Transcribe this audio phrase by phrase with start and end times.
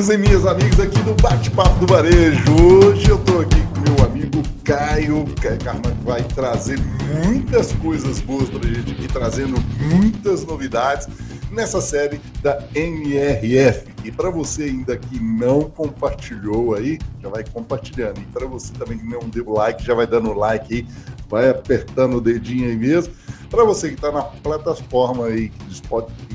[0.00, 2.40] e minhas amigas aqui do Bate-Papo do Varejo.
[2.62, 6.78] Hoje eu estou aqui com meu amigo Caio, Caio Carman, que vai trazer
[7.26, 9.56] muitas coisas boas para a gente aqui, trazendo
[9.92, 11.08] muitas novidades
[11.50, 13.88] nessa série da NRF.
[14.04, 18.20] E para você ainda que não compartilhou aí, já vai compartilhando.
[18.20, 20.86] E para você também que não deu like, já vai dando like aí,
[21.28, 23.12] vai apertando o dedinho aí mesmo.
[23.50, 25.50] Para você que está na plataforma aí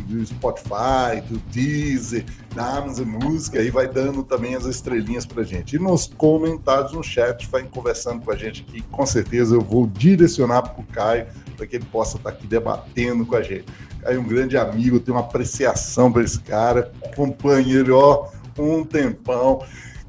[0.08, 5.76] do Spotify, do Deezer, da Amazon Música, aí vai dando também as estrelinhas para gente.
[5.76, 8.82] E nos comentários, no chat, vai conversando com a gente aqui.
[8.92, 12.48] Com certeza eu vou direcionar para o Caio, para que ele possa estar tá aqui
[12.48, 13.66] debatendo com a gente.
[14.02, 19.64] Caio é um grande amigo, tenho uma apreciação para esse cara, companheiro, ó, um tempão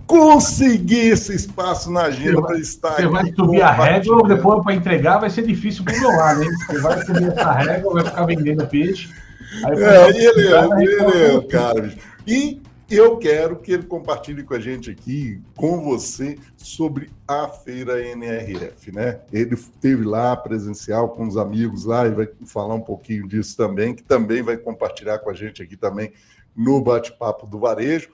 [0.06, 5.18] conseguir esse espaço na agenda para estar Você vai subir a régua depois para entregar
[5.18, 6.50] vai ser difícil para o meu lado, hein?
[6.66, 9.10] Você vai subir essa régua, vai ficar vendendo peixe.
[9.64, 11.94] Aí é, ele é, ele é, cara.
[12.26, 18.06] E eu quero que ele compartilhe com a gente aqui, com você, sobre a feira
[18.06, 19.20] NRF, né?
[19.32, 23.94] Ele esteve lá presencial com os amigos lá e vai falar um pouquinho disso também,
[23.94, 26.12] que também vai compartilhar com a gente aqui também
[26.54, 28.10] no bate-papo do varejo.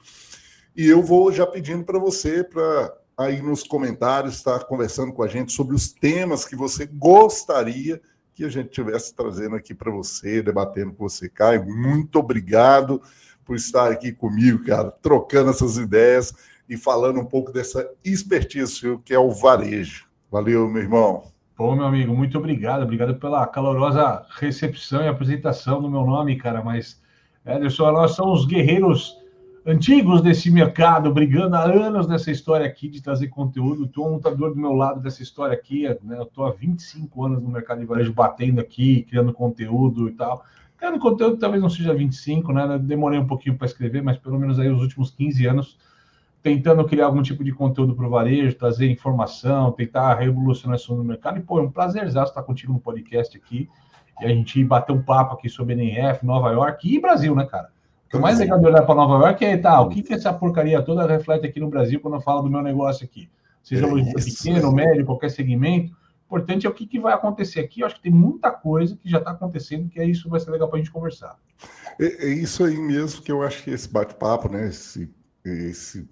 [0.76, 5.28] E eu vou já pedindo para você, para aí nos comentários, estar conversando com a
[5.28, 8.00] gente sobre os temas que você gostaria
[8.32, 11.28] que a gente tivesse trazendo aqui para você, debatendo com você.
[11.28, 13.02] Caio, muito obrigado
[13.44, 16.32] por estar aqui comigo, cara, trocando essas ideias
[16.66, 20.06] e falando um pouco dessa expertise que é o varejo.
[20.30, 21.24] Valeu, meu irmão.
[21.58, 22.84] Bom, meu amigo, muito obrigado.
[22.84, 26.64] Obrigado pela calorosa recepção e apresentação do meu nome, cara.
[26.64, 27.02] Mas,
[27.44, 29.19] Ederson, nós somos guerreiros
[29.66, 33.90] antigos desse mercado, brigando há anos nessa história aqui de trazer conteúdo.
[33.94, 36.18] É um lutador do meu lado dessa história aqui, né?
[36.18, 40.44] Eu estou há 25 anos no mercado de varejo batendo aqui, criando conteúdo e tal.
[40.76, 42.78] Criando conteúdo talvez não seja 25, né?
[42.78, 45.78] Demorei um pouquinho para escrever, mas pelo menos aí os últimos 15 anos
[46.42, 51.04] tentando criar algum tipo de conteúdo para o varejo, trazer informação, tentar revolucionar isso no
[51.04, 51.38] mercado.
[51.38, 53.68] E, pô, é um prazer estar contigo no podcast aqui.
[54.20, 57.70] E a gente bater um papo aqui sobre NF, Nova York e Brasil, né, cara?
[58.12, 60.82] O mais legal de olhar para Nova York é, tá, o que, que essa porcaria
[60.82, 63.30] toda reflete aqui no Brasil quando eu falo do meu negócio aqui?
[63.62, 65.92] Seja é pequeno, médio, qualquer segmento.
[65.92, 67.80] O importante é o que, que vai acontecer aqui.
[67.80, 70.50] Eu acho que tem muita coisa que já está acontecendo, que é isso vai ser
[70.50, 71.36] legal para a gente conversar.
[72.00, 74.68] É, é, isso aí mesmo que eu acho que esse bate-papo, né?
[74.68, 75.12] Esse,
[75.44, 76.08] esse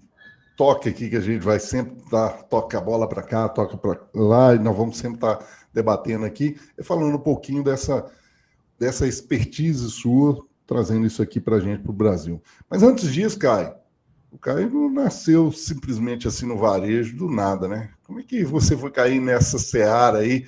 [0.55, 3.99] toque aqui que a gente vai sempre dar, toca a bola para cá, toca para
[4.13, 8.05] lá, e nós vamos sempre estar tá debatendo aqui, falando um pouquinho dessa,
[8.77, 12.39] dessa expertise sua trazendo isso aqui para a gente, para o Brasil.
[12.69, 13.73] Mas antes disso, Caio,
[14.31, 17.89] o Caio não nasceu simplesmente assim no varejo do nada, né?
[18.03, 20.45] Como é que você foi cair nessa seara aí,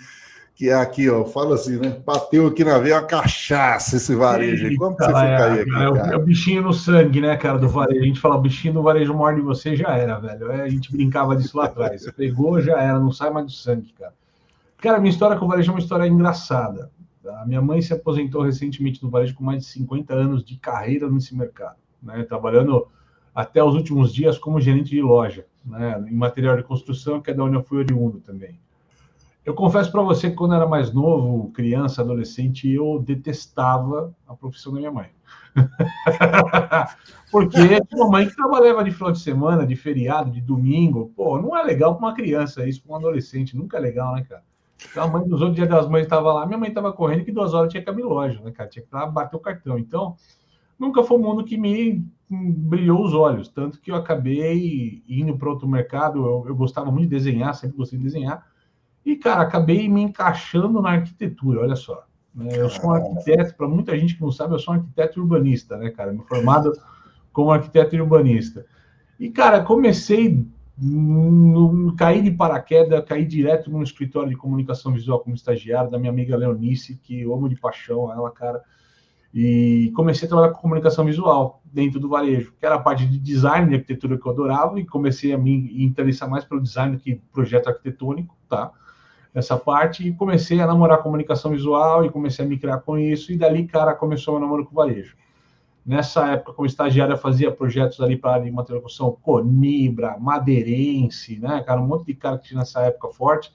[0.54, 2.00] que é aqui, ó, fala assim, né?
[2.06, 4.76] Bateu aqui na veia uma cachaça esse varejo aí.
[4.76, 5.72] Como você foi é, cair aqui?
[5.72, 8.02] É, é, o bichinho no sangue, né, cara, do varejo.
[8.02, 10.52] A gente fala, o bichinho do varejo morde você, já era, velho.
[10.52, 12.04] É, a gente brincava disso lá atrás.
[12.04, 14.14] Você pegou, já era, não sai mais do sangue, cara.
[14.78, 16.92] Cara, minha história com o varejo é uma história engraçada.
[17.26, 21.10] A minha mãe se aposentou recentemente no varejo com mais de 50 anos de carreira
[21.10, 22.24] nesse mercado, né?
[22.24, 22.88] trabalhando
[23.34, 26.04] até os últimos dias como gerente de loja, né?
[26.10, 28.60] em material de construção, que é da onde eu fui oriundo também.
[29.44, 34.36] Eu confesso para você que quando eu era mais novo, criança, adolescente, eu detestava a
[34.36, 35.10] profissão da minha mãe.
[37.32, 37.58] Porque
[37.94, 41.64] uma mãe que trabalhava de final de semana, de feriado, de domingo, pô, não é
[41.64, 44.44] legal para uma criança isso, para um adolescente, nunca é legal, né, cara?
[44.90, 47.32] Então, a mãe dos outros, dia das mães, estava lá, minha mãe estava correndo que
[47.32, 48.70] duas horas tinha que abrir loja, né, cara?
[48.70, 49.78] Tinha que lá bater o cartão.
[49.78, 50.16] Então,
[50.78, 55.50] nunca foi um mundo que me brilhou os olhos, tanto que eu acabei indo para
[55.50, 56.26] outro mercado.
[56.26, 58.46] Eu, eu, gostava muito de desenhar, sempre gostei de desenhar.
[59.06, 62.06] E, cara, acabei me encaixando na arquitetura, olha só.
[62.34, 62.50] Né?
[62.54, 65.78] Eu sou um arquiteto, para muita gente que não sabe, eu sou um arquiteto urbanista,
[65.78, 66.14] né, cara?
[66.14, 66.72] Me formado
[67.34, 68.66] como arquiteto urbanista.
[69.20, 70.46] E, cara, comecei
[71.98, 76.36] caí de paraquedas, caí direto no escritório de comunicação visual como estagiário da minha amiga
[76.36, 78.62] Leonice, que eu amo de paixão ela, cara.
[79.34, 83.18] E comecei a trabalhar com comunicação visual dentro do varejo, que era a parte de
[83.18, 87.02] design de arquitetura que eu adorava, e comecei a me interessar mais pelo design do
[87.02, 88.72] que projeto arquitetônico, tá?
[89.34, 93.32] Essa parte, e comecei a namorar comunicação visual e comecei a me criar com isso,
[93.32, 95.16] e dali, cara, começou meu namoro com o varejo.
[95.86, 101.40] Nessa época, como estagiária, fazia projetos ali para a área de material construção, Conibra, Madeirense,
[101.40, 103.52] né, cara, um monte de cara que tinha nessa época forte.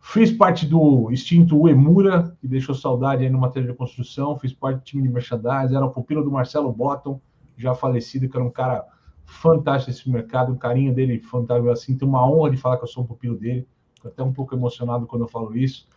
[0.00, 4.78] Fiz parte do extinto Uemura, que deixou saudade aí no material de construção, fiz parte
[4.78, 7.20] do time de merchandising, era o pupilo do Marcelo Bottom,
[7.56, 8.86] já falecido, que era um cara
[9.24, 12.88] fantástico nesse mercado, o carinho dele fantástico, assim, tenho uma honra de falar que eu
[12.88, 15.88] sou um pupilo dele, Estou até um pouco emocionado quando eu falo isso,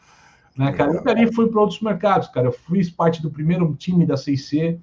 [0.57, 4.05] né, cara, e dali fui para outros mercados, cara, eu fiz parte do primeiro time
[4.05, 4.79] da CIC,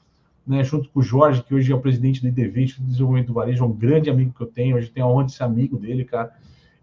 [0.49, 3.35] né, junto com o Jorge, que hoje é o presidente do IDV, de Desenvolvimento do
[3.35, 5.77] Varejo, é um grande amigo que eu tenho, hoje tenho a honra de ser amigo
[5.77, 6.33] dele, cara,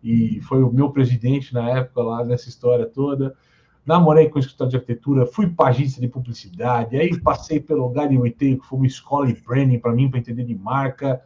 [0.03, 3.35] e foi o meu presidente na época lá nessa história toda.
[3.83, 8.59] Namorei com o escritório de arquitetura, fui pagista de publicidade, aí passei pelo Gary Retail,
[8.59, 11.21] que foi uma escola de branding para mim, para entender de marca.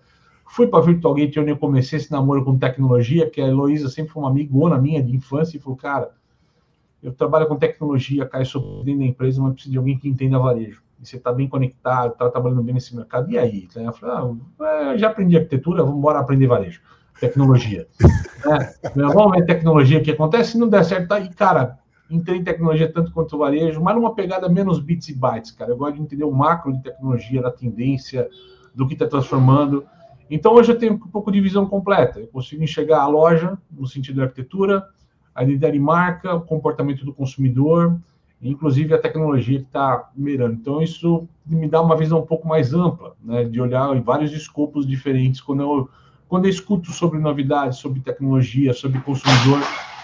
[0.46, 4.14] Fui para Virtual Gate, onde eu comecei esse namoro com tecnologia, que a Heloísa sempre
[4.14, 6.12] foi uma amigona minha de infância, e falou, cara,
[7.04, 10.10] eu trabalho com tecnologia, cara, eu sou dentro da empresa, mas preciso de alguém que
[10.10, 13.68] entenda varejo e você está bem conectado, está trabalhando bem nesse mercado, e aí?
[13.76, 16.82] Eu falei, ah, já aprendi arquitetura, vamos embora aprender varejo,
[17.20, 17.88] tecnologia.
[18.46, 21.80] é, vamos ver tecnologia, o que acontece, se não der certo, tá, e cara,
[22.10, 25.72] entrei em tecnologia tanto quanto o varejo, mas numa pegada menos bits e bytes, cara,
[25.72, 28.30] eu gosto de entender o macro de tecnologia, da tendência,
[28.76, 29.86] do que está transformando,
[30.30, 33.88] então hoje eu tenho um pouco de visão completa, eu consigo enxergar a loja, no
[33.88, 34.86] sentido da arquitetura,
[35.34, 37.98] a identidade de marca, o comportamento do consumidor,
[38.42, 40.54] inclusive a tecnologia que está mirando.
[40.54, 44.32] Então, isso me dá uma visão um pouco mais ampla, né, de olhar em vários
[44.32, 45.42] escopos diferentes.
[45.42, 45.90] Quando eu,
[46.28, 49.60] quando eu escuto sobre novidades, sobre tecnologia, sobre consumidor,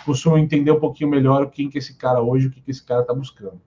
[0.06, 2.84] costumo entender um pouquinho melhor quem que é esse cara hoje, o que, que esse
[2.84, 3.60] cara está buscando.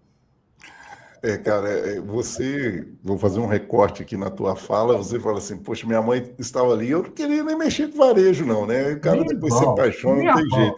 [1.21, 5.57] É, cara, é, você, vou fazer um recorte aqui na tua fala, você fala assim,
[5.57, 8.93] poxa, minha mãe estava ali, eu não queria nem mexer com varejo, não, né?
[8.93, 10.77] O cara depois se apaixona, não tem jeito.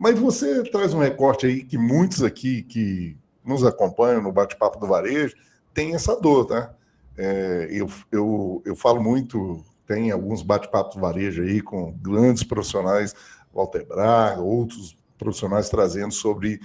[0.00, 4.86] Mas você traz um recorte aí que muitos aqui que nos acompanham no bate-papo do
[4.86, 5.36] varejo
[5.74, 6.72] têm essa dor, tá?
[7.18, 13.14] É, eu, eu, eu falo muito, tem alguns bate-papos do varejo aí com grandes profissionais,
[13.52, 16.62] Walter Braga, outros profissionais trazendo sobre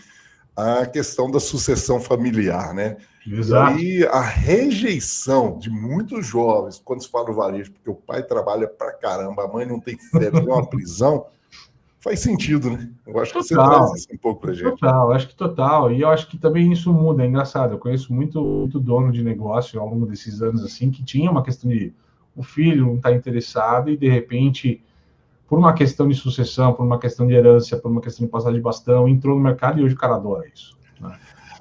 [0.56, 2.96] a questão da sucessão familiar, né?
[3.28, 3.78] Exato.
[3.78, 8.66] E a rejeição de muitos jovens quando se fala do varejo, porque o pai trabalha
[8.66, 11.26] pra caramba, a mãe não tem férias, tem uma prisão,
[12.06, 12.88] faz sentido, né?
[13.08, 14.70] Eu acho total, que você traz isso um pouco para gente.
[14.70, 15.92] Total, acho que total.
[15.92, 17.74] E eu acho que também isso muda, é engraçado.
[17.74, 21.42] Eu conheço muito, muito dono de negócio ao longo desses anos, assim, que tinha uma
[21.42, 21.92] questão de
[22.36, 24.84] o filho não está interessado e, de repente,
[25.48, 28.58] por uma questão de sucessão, por uma questão de herança, por uma questão de passagem
[28.58, 30.75] de bastão, entrou no mercado e hoje o cara adora isso.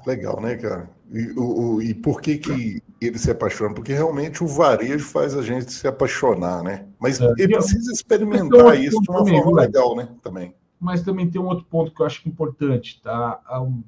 [0.06, 0.90] Legal, né, cara?
[1.10, 3.74] E, o, o, e por que que ele se apaixona?
[3.74, 6.86] Porque realmente o varejo faz a gente se apaixonar, né?
[6.98, 10.08] Mas é, ele precisa experimentar isso de uma também, forma legal, né?
[10.22, 10.54] Também.
[10.80, 13.40] Mas também tem um outro ponto que eu acho importante, tá?
[13.46, 13.84] Há uns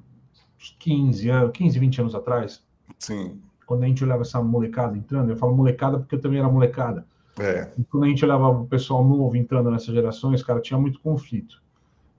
[0.78, 2.62] 15 anos, 15, 20 anos atrás.
[2.98, 3.40] Sim.
[3.66, 7.06] Quando a gente olhava essa molecada entrando, eu falo molecada porque eu também era molecada.
[7.38, 7.70] É.
[7.76, 11.62] E quando a gente olhava o pessoal novo entrando nessas gerações, cara, tinha muito conflito.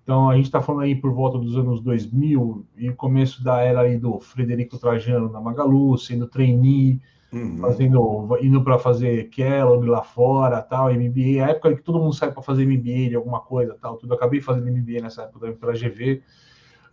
[0.07, 3.81] Então, a gente está falando aí por volta dos anos 2000 e começo da era
[3.81, 7.01] aí do Frederico Trajano na Magalu, sendo trainee,
[7.33, 7.57] uhum.
[7.57, 11.43] fazendo, indo para fazer Kellogg lá fora, tal, MBA.
[11.43, 14.13] A época que todo mundo sai para fazer MBA de alguma coisa, tal, tudo.
[14.13, 16.23] Eu acabei fazendo MBA nessa época também pela GV.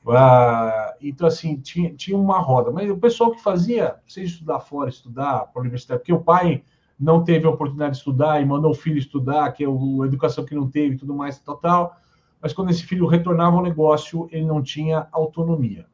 [0.08, 2.72] Ah, então, assim, tinha, tinha uma roda.
[2.72, 6.64] Mas o pessoal que fazia, seja estudar fora, estudar para a universidade, porque o pai
[6.98, 10.44] não teve a oportunidade de estudar e mandou o filho estudar, que é a educação
[10.44, 12.03] que não teve e tudo mais, tal, tal
[12.44, 15.86] mas quando esse filho retornava ao negócio, ele não tinha autonomia.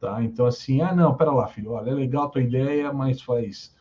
[0.00, 0.22] Tá?
[0.22, 3.74] Então, assim, ah, não, pera lá, filho, olha, é legal a tua ideia, mas faz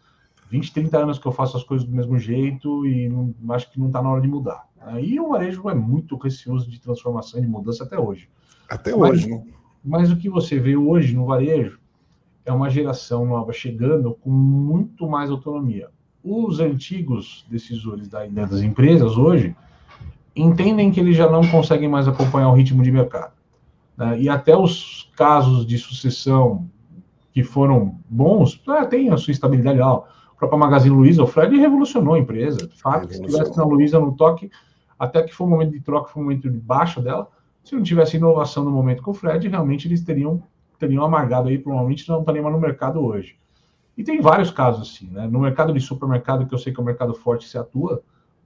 [0.50, 3.80] 20, 30 anos que eu faço as coisas do mesmo jeito e não, acho que
[3.80, 4.68] não está na hora de mudar.
[4.82, 8.28] Aí o varejo é muito receoso de transformação e de mudança até hoje.
[8.68, 9.44] Até mas, hoje, né?
[9.84, 11.80] Mas o que você vê hoje no varejo
[12.44, 15.90] é uma geração nova chegando com muito mais autonomia.
[16.24, 19.56] Os antigos decisores da, das empresas hoje,
[20.36, 23.34] entendem que eles já não conseguem mais acompanhar o ritmo de mercado.
[23.98, 24.22] Né?
[24.22, 26.68] E até os casos de sucessão
[27.32, 29.82] que foram bons, ah, tem a sua estabilidade.
[29.82, 32.68] Ah, a própria Magazine Luiza, o Fred revolucionou a empresa.
[32.68, 34.52] De fato, se tivesse na Luiza no toque,
[35.00, 37.30] até que foi um momento de troca, foi um momento de baixa dela,
[37.64, 40.44] se não tivesse inovação no momento com o Fred, realmente eles teriam,
[40.78, 43.38] teriam amargado aí, provavelmente não estariam mais no mercado hoje.
[43.98, 45.26] E tem vários casos assim, né?
[45.28, 48.04] No mercado de supermercado, que eu sei que é um mercado forte se atua,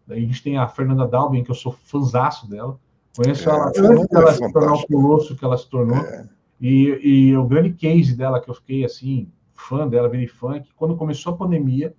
[0.10, 2.80] a gente tem a Fernanda Dalben, que eu sou fãzaço dela.
[3.16, 5.98] Conheço é, ela antes dela se tornar o colosso que ela se tornou.
[5.98, 6.28] É.
[6.60, 10.60] E, e o grande case dela, que eu fiquei assim, fã dela, bem fã, é
[10.60, 11.96] que quando começou a pandemia,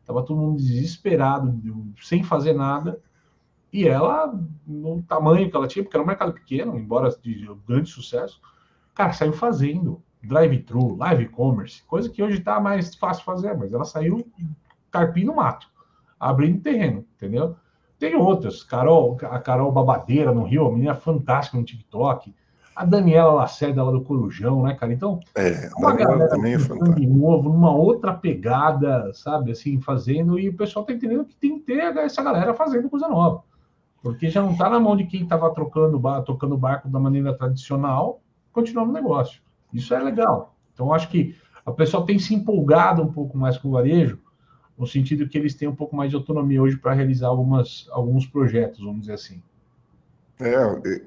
[0.00, 1.58] estava todo mundo desesperado,
[2.00, 3.00] sem fazer nada.
[3.72, 7.88] E ela, no tamanho que ela tinha, porque era um mercado pequeno, embora de grande
[7.88, 8.40] sucesso,
[8.94, 13.84] cara, saiu fazendo drive-thru, live commerce, coisa que hoje está mais fácil fazer, mas ela
[13.84, 14.26] saiu
[14.90, 15.71] carpim no mato
[16.22, 17.56] abrindo terreno, entendeu?
[17.98, 22.34] Tem outras, Carol, a Carol Babadeira no Rio, a menina fantástica no TikTok,
[22.74, 24.92] a Daniela Lacerda lá do Corujão, né, cara?
[24.92, 30.48] Então, é, uma galera também é de novo, numa outra pegada, sabe, assim, fazendo, e
[30.48, 33.42] o pessoal tá entendendo que tem que ter essa galera fazendo coisa nova.
[34.00, 38.20] Porque já não tá na mão de quem estava trocando, tocando barco da maneira tradicional,
[38.52, 39.40] continuar no negócio.
[39.72, 40.54] Isso é legal.
[40.72, 44.18] Então, acho que a pessoa tem se empolgado um pouco mais com o varejo,
[44.82, 48.26] no sentido que eles têm um pouco mais de autonomia hoje para realizar algumas, alguns
[48.26, 49.40] projetos, vamos dizer assim.
[50.40, 50.56] É,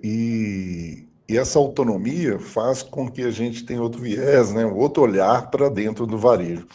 [0.01, 5.51] e, e essa autonomia faz com que a gente tenha outro viés, né, outro olhar
[5.51, 6.65] para dentro do varejo.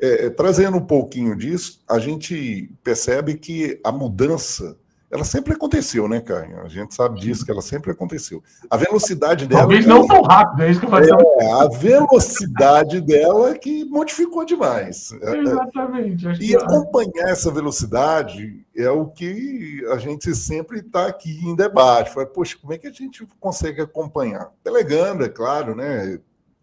[0.00, 4.78] É, trazendo um pouquinho disso, a gente percebe que a mudança
[5.10, 6.60] ela sempre aconteceu, né, Caio?
[6.60, 8.40] A gente sabe disso, que ela sempre aconteceu.
[8.70, 9.62] A velocidade dela.
[9.62, 11.10] Talvez não tão rápido, é isso que eu falei.
[11.40, 15.10] É, a velocidade dela que modificou demais.
[15.20, 15.38] É, é.
[15.40, 16.26] Exatamente.
[16.40, 22.14] E acompanhar essa velocidade é o que a gente sempre está aqui em debate.
[22.14, 24.52] Fala, Poxa, como é que a gente consegue acompanhar?
[24.62, 26.20] Delegando, é claro, né?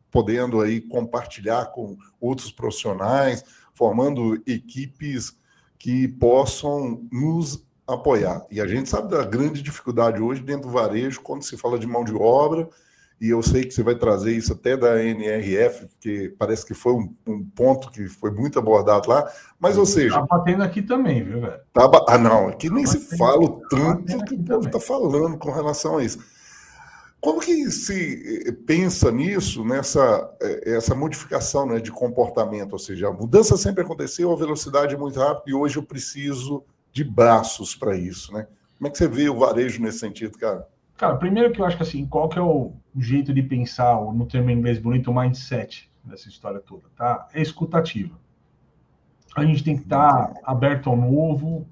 [0.09, 5.35] Podendo aí compartilhar com outros profissionais, formando equipes
[5.77, 8.45] que possam nos apoiar.
[8.51, 11.87] E a gente sabe da grande dificuldade hoje dentro do varejo, quando se fala de
[11.87, 12.67] mão de obra,
[13.19, 16.93] e eu sei que você vai trazer isso até da NRF, porque parece que foi
[16.93, 19.27] um, um ponto que foi muito abordado lá,
[19.59, 20.19] mas ou seja...
[20.19, 21.59] Está batendo aqui também, viu, velho?
[21.73, 24.79] Tá, ah, não, aqui nem tá se fala o tá tanto que o povo está
[24.79, 26.19] falando com relação a isso.
[27.19, 32.73] Como que se eh, pensa nisso, nessa eh, essa modificação né, de comportamento?
[32.73, 36.63] Ou seja, a mudança sempre aconteceu, a velocidade é muito rápida e hoje eu preciso
[36.97, 38.47] de braços para isso, né?
[38.75, 40.67] Como é que você vê o varejo nesse sentido, cara?
[40.97, 44.25] Cara, primeiro que eu acho que assim, qual que é o jeito de pensar, no
[44.25, 47.27] termo inglês bonito, o mindset dessa história toda, tá?
[47.33, 48.17] É escutativa.
[49.35, 51.67] A gente tem que estar tá aberto ao novo,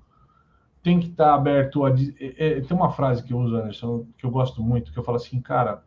[0.83, 1.89] tem que estar tá aberto a.
[1.89, 5.03] É, é, tem uma frase que eu uso, Anderson, que eu gosto muito, que eu
[5.03, 5.83] falo assim, cara,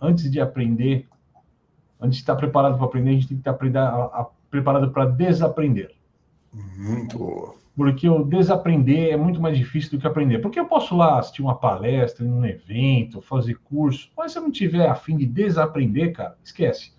[0.00, 1.06] antes de aprender,
[2.00, 5.94] antes de estar preparado para aprender, a gente tem que estar preparado para desaprender.
[6.54, 10.38] Muito boa porque o desaprender é muito mais difícil do que aprender.
[10.38, 14.50] Porque eu posso lá assistir uma palestra, um evento, fazer curso, mas se eu não
[14.50, 16.92] tiver a fim de desaprender, cara, esquece.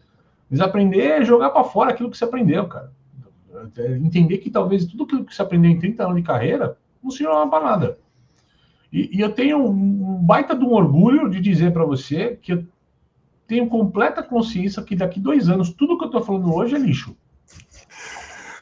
[0.49, 2.91] Desaprender é jogar para fora aquilo que você aprendeu, cara.
[4.01, 7.47] Entender que talvez tudo aquilo que você aprendeu em 30 anos de carreira não sirva
[7.47, 7.97] para nada.
[8.91, 12.65] E, e, eu tenho um baita de um orgulho de dizer para você que eu
[13.47, 17.15] tenho completa consciência que daqui dois anos tudo que eu estou falando hoje é lixo.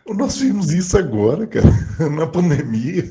[0.08, 1.70] Nós vimos isso agora, cara,
[2.10, 3.04] na pandemia.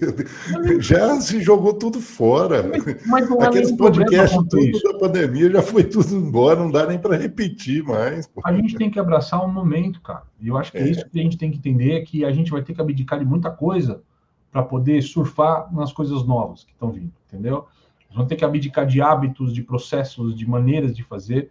[0.80, 2.64] Já se jogou tudo fora.
[3.06, 6.98] Mas não é Aqueles podcasts tudo da pandemia já foi tudo embora, não dá nem
[6.98, 8.26] para repetir mais.
[8.26, 8.40] Pô.
[8.44, 10.24] A gente tem que abraçar um momento, cara.
[10.40, 10.88] E eu acho que é.
[10.88, 13.24] isso que a gente tem que entender, que a gente vai ter que abdicar de
[13.24, 14.02] muita coisa
[14.50, 17.66] para poder surfar nas coisas novas que estão vindo, entendeu?
[18.08, 21.50] Nós vamos ter que abdicar de hábitos, de processos, de maneiras de fazer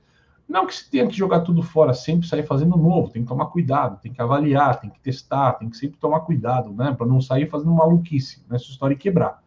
[0.50, 3.46] não que se tenha que jogar tudo fora, sempre sair fazendo novo, tem que tomar
[3.46, 6.92] cuidado, tem que avaliar, tem que testar, tem que sempre tomar cuidado, né?
[6.98, 9.44] Para não sair fazendo maluquice nessa história e quebrar.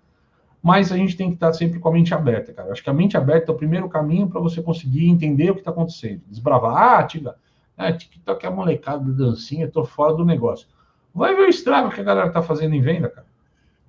[0.62, 2.70] Mas a gente tem que estar sempre com a mente aberta, cara.
[2.70, 5.60] Acho que a mente aberta é o primeiro caminho para você conseguir entender o que
[5.60, 6.20] está acontecendo.
[6.28, 7.34] Desbravar, ah, tiga,
[7.76, 10.68] é, TikTok é a molecada da dancinha, tô fora do negócio.
[11.12, 13.26] Vai ver o estrago que a galera tá fazendo em venda, cara.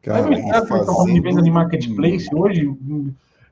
[0.02, 2.76] cara Vai ver o estrago que tá fazendo em venda de marketplace hoje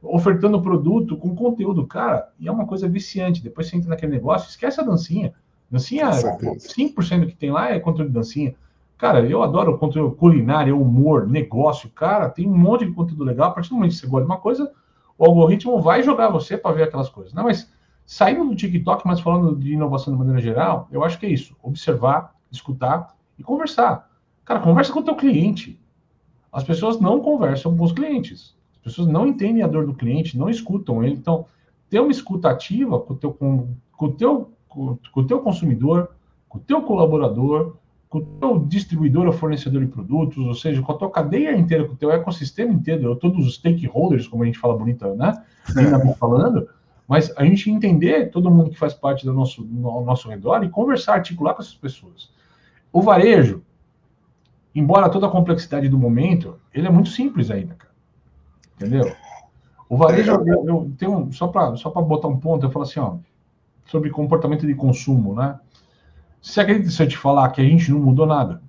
[0.02, 3.44] ofertando produto com conteúdo, cara, e é uma coisa viciante.
[3.44, 5.34] Depois você entra naquele negócio, esquece a dancinha.
[5.70, 8.56] Dancinha, 5% do que tem lá é conteúdo de dancinha.
[8.98, 11.90] Cara, eu adoro conteúdo culinário, humor, negócio.
[11.90, 13.50] Cara, tem um monte de conteúdo legal.
[13.50, 14.72] A partir do momento que você gosta de uma coisa,
[15.18, 17.34] o algoritmo vai jogar você para ver aquelas coisas.
[17.34, 17.72] Não, mas
[18.06, 21.56] saindo do TikTok, mas falando de inovação de maneira geral, eu acho que é isso.
[21.64, 24.10] Observar, escutar e conversar.
[24.46, 25.80] Cara, conversa com o teu cliente.
[26.52, 28.56] As pessoas não conversam com os clientes.
[28.82, 31.14] As pessoas não entendem a dor do cliente, não escutam ele.
[31.14, 31.46] Então,
[31.90, 35.40] ter uma escuta ativa com o teu, com, com o teu, com, com o teu
[35.40, 36.10] consumidor,
[36.50, 37.76] com o teu colaborador,
[38.10, 41.86] com o teu distribuidor ou fornecedor de produtos, ou seja, com a tua cadeia inteira,
[41.86, 45.44] com o teu ecossistema inteiro, todos os stakeholders, como a gente fala bonita, né?
[45.78, 46.68] Ainda falando,
[47.08, 50.70] mas a gente entender todo mundo que faz parte do nosso, no, nosso redor e
[50.70, 52.32] conversar, articular com essas pessoas.
[52.92, 53.62] O varejo,
[54.74, 57.91] embora toda a complexidade do momento, ele é muito simples ainda, cara.
[58.82, 59.16] Entendeu?
[59.88, 63.18] O varejo, eu, eu tenho, só para só botar um ponto, eu falo assim, ó,
[63.86, 65.60] sobre comportamento de consumo, né?
[66.42, 68.62] Você acredita se eu te falar que a gente não mudou nada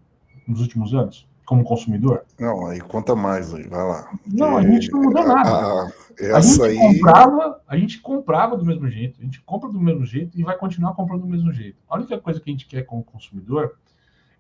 [0.47, 2.25] nos últimos anos, como consumidor?
[2.38, 4.11] Não, aí conta mais aí, vai lá.
[4.26, 5.49] Não, a gente não mudou nada.
[5.49, 6.76] A, a, a gente aí...
[6.76, 10.59] comprava, a gente comprava do mesmo jeito, a gente compra do mesmo jeito e vai
[10.59, 11.78] continuar comprando do mesmo jeito.
[11.88, 13.76] A única coisa que a gente quer como consumidor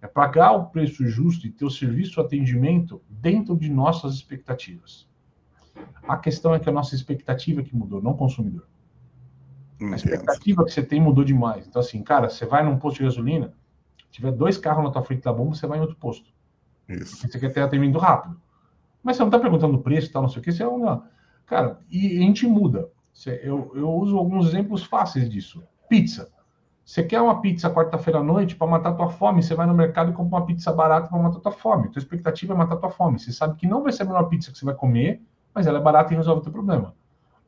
[0.02, 5.06] é pagar o preço justo e ter o serviço o atendimento dentro de nossas expectativas.
[6.06, 8.66] A questão é que a nossa expectativa é que mudou, não o consumidor.
[9.80, 11.66] A expectativa que você tem mudou demais.
[11.66, 13.52] Então, assim, cara, você vai num posto de gasolina,
[14.10, 16.30] tiver dois carros na tua frente da bomba, você vai em outro posto.
[16.88, 17.26] Isso.
[17.26, 18.40] Você quer ter atendimento rápido.
[19.02, 20.68] Mas você não está perguntando o preço e tal, não sei o que, você é
[20.68, 21.08] uma.
[21.46, 22.88] Cara, e a gente muda.
[23.42, 25.62] Eu, eu uso alguns exemplos fáceis disso.
[25.88, 26.30] Pizza.
[26.84, 29.42] Você quer uma pizza quarta-feira à noite para matar tua fome?
[29.42, 31.90] Você vai no mercado e compra uma pizza barata para matar tua fome.
[31.90, 33.18] Tua expectativa é matar tua fome.
[33.18, 35.22] Você sabe que não vai ser a melhor pizza que você vai comer,
[35.54, 36.94] mas ela é barata e resolve o teu problema.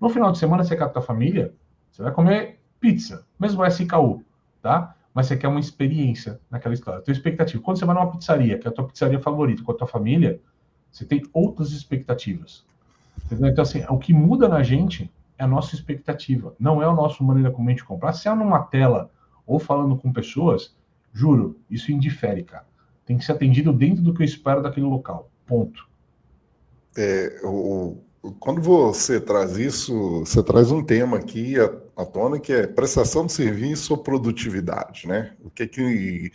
[0.00, 1.54] No final de semana, você quer a tua família,
[1.90, 4.22] você vai comer pizza, mesmo SKU,
[4.60, 4.94] tá?
[5.14, 7.00] Mas você quer uma experiência naquela história.
[7.00, 7.62] Tua expectativa.
[7.62, 10.40] Quando você vai numa pizzaria, que é a tua pizzaria favorita, com a tua família,
[10.90, 12.64] você tem outras expectativas.
[13.24, 13.48] Entendeu?
[13.48, 17.22] Então, assim, o que muda na gente é a nossa expectativa, não é a nossa
[17.22, 18.12] maneira como a gente comprar.
[18.12, 19.10] Se é numa tela
[19.46, 20.74] ou falando com pessoas,
[21.12, 22.66] juro, isso indifere, cara.
[23.06, 25.30] Tem que ser atendido dentro do que eu espero daquele local.
[25.46, 25.86] Ponto.
[26.96, 27.98] É, o,
[28.40, 31.56] quando você traz isso, você traz um tema aqui
[31.96, 35.34] à, tona que é prestação de serviço ou produtividade, né?
[35.42, 36.32] O que que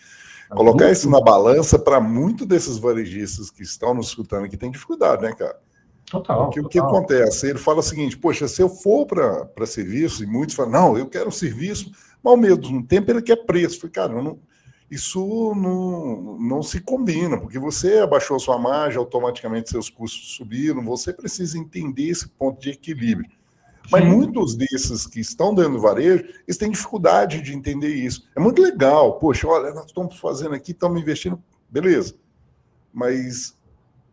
[0.51, 4.69] é colocar isso na balança para muitos desses varejistas que estão nos escutando aqui tem
[4.69, 5.57] dificuldade, né, cara?
[6.05, 6.45] Total.
[6.45, 6.65] Porque total.
[6.65, 7.47] o que acontece?
[7.47, 11.07] Ele fala o seguinte: poxa, se eu for para serviço, e muitos falam, não, eu
[11.07, 11.91] quero serviço,
[12.23, 13.79] mas ao mesmo tempo ele quer preço.
[13.79, 14.39] Falei, cara, não,
[14.89, 21.13] isso não, não se combina, porque você abaixou sua margem, automaticamente seus custos subiram, você
[21.13, 23.29] precisa entender esse ponto de equilíbrio.
[23.91, 24.10] Mas Sim.
[24.10, 28.27] muitos desses que estão dentro do varejo, eles têm dificuldade de entender isso.
[28.36, 32.15] É muito legal, poxa, olha, nós estamos fazendo aqui, estamos investindo, beleza.
[32.93, 33.58] Mas.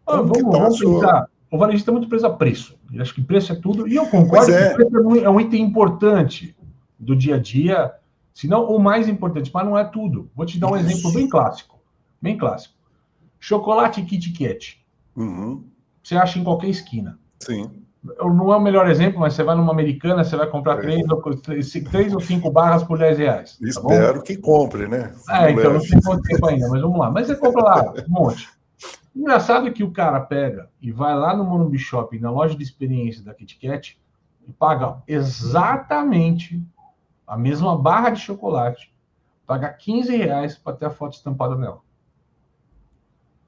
[0.06, 1.28] Ah, vamos, tá vamos sua...
[1.50, 2.78] O varejista é muito preso a preço.
[2.92, 4.70] Eu acho que preço é tudo, e eu concordo é.
[4.70, 6.56] que preço é um item importante
[6.98, 7.94] do dia a dia
[8.36, 10.30] se não o mais importante, mas não é tudo.
[10.36, 10.90] Vou te dar um Isso.
[10.90, 11.80] exemplo bem clássico.
[12.20, 12.74] Bem clássico.
[13.40, 14.78] Chocolate Kit Kat.
[15.16, 15.64] Uhum.
[16.02, 17.18] Você acha em qualquer esquina.
[17.40, 17.82] Sim.
[18.04, 20.80] Não é o melhor exemplo, mas você vai numa americana, você vai comprar é.
[20.82, 23.56] três, ou, três, três ou cinco barras por 10 reais.
[23.56, 25.14] Tá Espero que compre, né?
[25.30, 27.10] é, então não tem quanto tempo ainda, mas vamos lá.
[27.10, 28.50] Mas você compra lá um monte.
[29.16, 33.24] Engraçado que o cara pega e vai lá no Morumbi Shopping, na loja de experiência
[33.24, 33.98] da Kit Kat,
[34.46, 36.62] e paga exatamente
[37.26, 38.94] a mesma barra de chocolate,
[39.46, 41.80] pagar 15 reais para ter a foto estampada nela.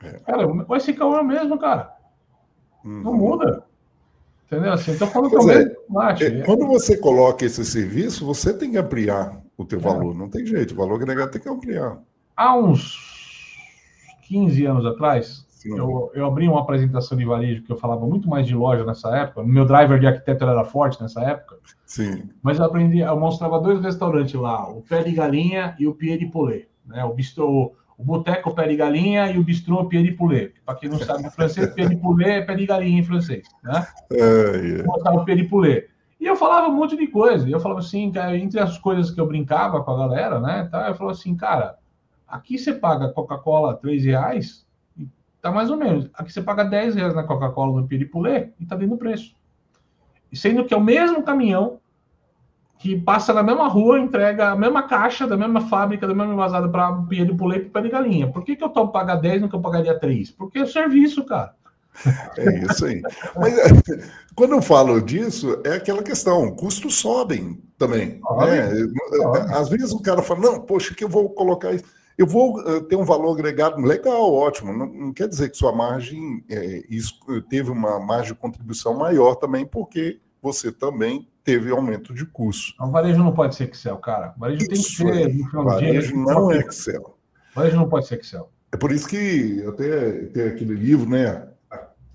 [0.02, 0.12] É.
[0.20, 1.96] Cara, o SKU é o mesmo, cara.
[2.84, 3.02] Uhum.
[3.02, 3.64] Não muda.
[4.46, 4.72] Entendeu?
[4.72, 9.42] Assim, então, quando, é, chocolate, é, quando você coloca esse serviço, você tem que ampliar
[9.56, 9.82] o teu é.
[9.82, 10.14] valor.
[10.14, 10.72] Não tem jeito.
[10.72, 11.98] O valor agregado tem que ampliar.
[12.34, 12.96] Há uns
[14.28, 18.46] 15 anos atrás, eu, eu, abri uma apresentação de varejo que eu falava muito mais
[18.46, 19.42] de loja nessa época.
[19.42, 21.56] Meu driver de arquiteto era forte nessa época.
[21.84, 22.28] Sim.
[22.42, 26.18] Mas eu aprendi, eu mostrava dois restaurantes lá, o Pé de Galinha e o Pierre
[26.18, 26.68] de Poulet.
[26.86, 27.04] Né?
[27.04, 30.54] O bistrô, o boteco Pé de Galinha e o bistrô Pierre de Poulet.
[30.64, 33.48] Para quem não sabe francês, Pierre de Poulet é Pé de Galinha em francês.
[33.62, 33.86] Né?
[34.12, 34.84] É, yeah.
[34.84, 35.88] Mostrava o Pierre de Poulet.
[36.20, 37.48] E eu falava um monte de coisa.
[37.48, 40.68] Eu falava assim, entre as coisas que eu brincava com a galera, né?
[40.70, 41.76] Tá, eu falava assim, cara,
[42.26, 44.66] aqui você paga Coca-Cola 3 reais,
[45.48, 46.10] Tá mais ou menos.
[46.12, 49.34] Aqui você paga 10 reais na Coca-Cola no Piripulê e tá dentro do preço.
[50.30, 51.80] Sendo que é o mesmo caminhão
[52.78, 56.68] que passa na mesma rua, entrega a mesma caixa da mesma fábrica, da mesma envasada
[56.68, 58.30] para Piripulê e para galinha.
[58.30, 60.32] Por que, que eu tomo pagar 10 no que eu pagaria 3?
[60.32, 61.54] Porque é serviço, cara.
[62.36, 63.00] É isso aí.
[63.34, 63.54] Mas
[64.34, 68.20] quando eu falo disso, é aquela questão, custos sobem também.
[68.38, 69.54] Né?
[69.54, 72.80] Às vezes o cara fala, não, poxa, que eu vou colocar isso eu vou uh,
[72.82, 74.76] ter um valor agregado legal, ótimo.
[74.76, 77.14] Não, não quer dizer que sua margem é, isso,
[77.48, 82.74] teve uma margem de contribuição maior também, porque você também teve aumento de custo.
[82.82, 84.34] O varejo não pode ser Excel, cara.
[84.36, 85.88] O varejo isso tem que ser, no final do dia.
[85.88, 87.16] Varejo não é Excel.
[87.52, 88.50] O varejo não pode ser Excel.
[88.72, 91.48] É por isso que até tem aquele livro, né?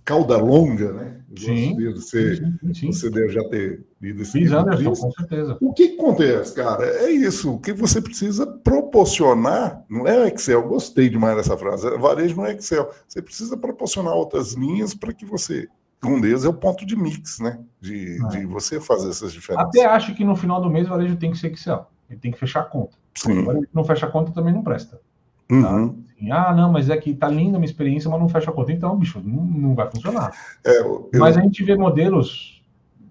[0.06, 1.24] Cauda Longa, né?
[1.36, 4.60] sim, você, sim, sim, você deve já ter lido esse Fiz livro.
[4.60, 5.58] Anderson, com certeza.
[5.62, 6.86] O que acontece, cara?
[6.86, 7.54] É isso.
[7.54, 11.90] O que você precisa proporcionar, não é Excel, gostei demais dessa frase.
[11.98, 12.92] Varejo não é Excel.
[13.08, 15.68] Você precisa proporcionar outras linhas para que você.
[16.04, 17.60] Um deles é o ponto de mix, né?
[17.80, 18.28] De, é.
[18.28, 19.70] de você fazer essas diferenças.
[19.70, 21.90] Até acho que no final do mês o varejo tem que ser Excel.
[22.10, 22.98] Ele tem que fechar a conta.
[23.16, 23.40] Sim.
[23.40, 25.00] O varejo não fecha a conta também não presta.
[25.48, 25.56] Tá?
[25.56, 26.04] Uhum.
[26.24, 28.54] Assim, ah, não, mas é que tá linda a minha experiência, mas não fecha a
[28.54, 28.72] conta.
[28.72, 30.32] Então, bicho, não, não vai funcionar.
[30.66, 31.10] É, eu...
[31.14, 32.64] Mas a gente vê modelos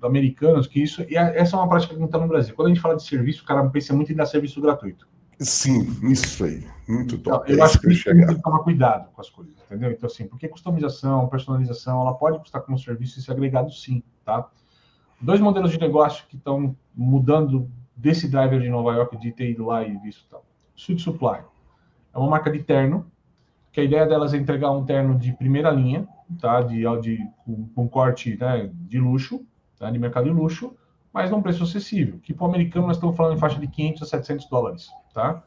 [0.02, 1.02] americanos que isso.
[1.08, 2.54] E essa é uma prática que não está no Brasil.
[2.54, 5.06] Quando a gente fala de serviço, o cara pensa muito em dar serviço gratuito.
[5.38, 6.64] Sim, isso aí.
[6.88, 7.44] Muito top.
[7.44, 9.90] Então, eu é acho que, que tem que tomar cuidado com as coisas, entendeu?
[9.90, 14.48] Então, assim, porque customização, personalização, ela pode custar como serviço e ser agregado sim, tá?
[15.20, 19.66] Dois modelos de negócio que estão mudando desse driver de Nova York de ter ido
[19.66, 20.44] lá e visto tal.
[20.74, 21.40] Suit Supply
[22.14, 23.06] é uma marca de terno,
[23.72, 26.06] que a ideia delas é entregar um terno de primeira linha,
[26.40, 26.60] tá?
[26.60, 27.26] De, de
[27.74, 29.44] com, corte né, de luxo,
[29.78, 29.90] tá?
[29.90, 30.76] de mercado de luxo,
[31.12, 32.18] mas num preço acessível.
[32.22, 35.42] Que para o americano nós estamos falando em faixa de 500 a 700 dólares, tá?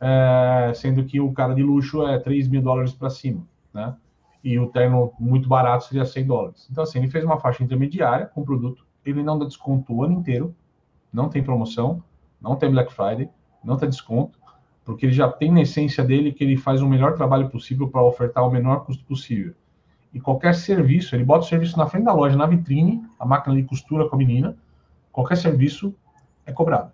[0.00, 3.94] É, sendo que o cara de luxo é 3 mil dólares para cima, né?
[4.42, 6.68] E o terno muito barato seria 100 dólares.
[6.70, 10.02] Então, assim, ele fez uma faixa intermediária com o produto, ele não dá desconto o
[10.02, 10.54] ano inteiro,
[11.12, 12.02] não tem promoção,
[12.40, 13.28] não tem Black Friday,
[13.62, 14.41] não está desconto,
[14.84, 18.02] porque ele já tem na essência dele que ele faz o melhor trabalho possível para
[18.02, 19.54] ofertar o menor custo possível.
[20.12, 23.56] E qualquer serviço, ele bota o serviço na frente da loja, na vitrine, a máquina
[23.56, 24.56] de costura com a menina,
[25.10, 25.94] qualquer serviço
[26.44, 26.92] é cobrado.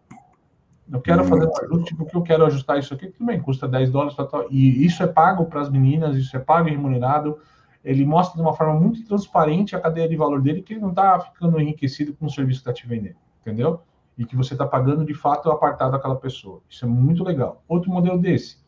[0.90, 4.16] Eu quero fazer um ajuste porque eu quero ajustar isso aqui, também custa 10 dólares,
[4.50, 7.38] e isso é pago para as meninas, isso é pago e remunerado.
[7.84, 10.90] Ele mostra de uma forma muito transparente a cadeia de valor dele, que ele não
[10.90, 13.82] está ficando enriquecido com o serviço que está te vendendo, entendeu?
[14.18, 16.60] E que você está pagando de fato o apartado daquela pessoa.
[16.68, 17.62] Isso é muito legal.
[17.68, 18.58] Outro modelo desse,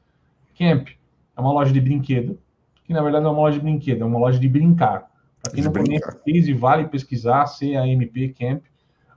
[0.57, 0.89] Camp,
[1.37, 2.39] é uma loja de brinquedo,
[2.85, 5.11] que na verdade não é uma loja de brinquedo, é uma loja de brincar.
[5.43, 8.63] Para quem de não conhece, vale pesquisar CAMP Camp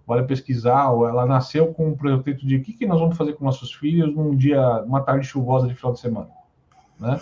[0.05, 0.85] vale pesquisar.
[0.85, 4.13] Ela nasceu com o projeto de o que, que nós vamos fazer com nossos filhos
[4.13, 6.29] num dia, uma tarde chuvosa de final de semana,
[6.99, 7.19] né?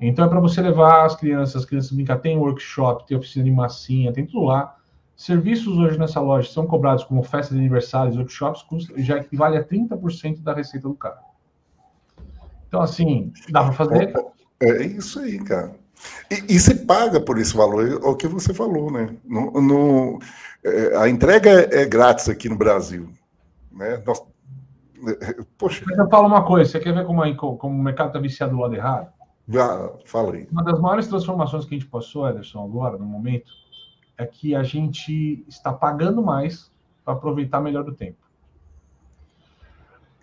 [0.00, 2.18] Então é para você levar as crianças, as crianças brincar.
[2.18, 4.76] Tem workshop, tem oficina de massinha, tem tudo lá.
[5.20, 8.64] Serviços hoje nessa loja são cobrados como festa de aniversários, workshops,
[8.96, 11.26] já equivale a 30% da receita do carro.
[12.66, 14.14] Então, assim, dá para fazer.
[14.62, 15.72] É isso aí, cara.
[16.30, 19.14] E, e se paga por esse valor, é o que você falou, né?
[19.22, 20.18] No, no
[20.64, 23.10] é, a entrega é grátis aqui no Brasil.
[23.70, 24.02] Né?
[24.06, 24.22] Nós,
[25.20, 25.84] é, poxa.
[25.86, 27.22] Mas eu falo uma coisa, você quer ver como,
[27.58, 29.12] como o mercado está viciado do lado errado?
[30.06, 30.48] Fala aí.
[30.50, 33.59] Uma das maiores transformações que a gente passou, Ederson, agora, no momento,
[34.20, 36.70] é que a gente está pagando mais
[37.02, 38.18] para aproveitar melhor o tempo.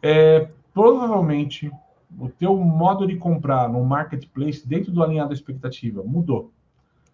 [0.03, 1.71] É, provavelmente
[2.19, 6.51] o teu modo de comprar no marketplace dentro do alinhado à expectativa mudou.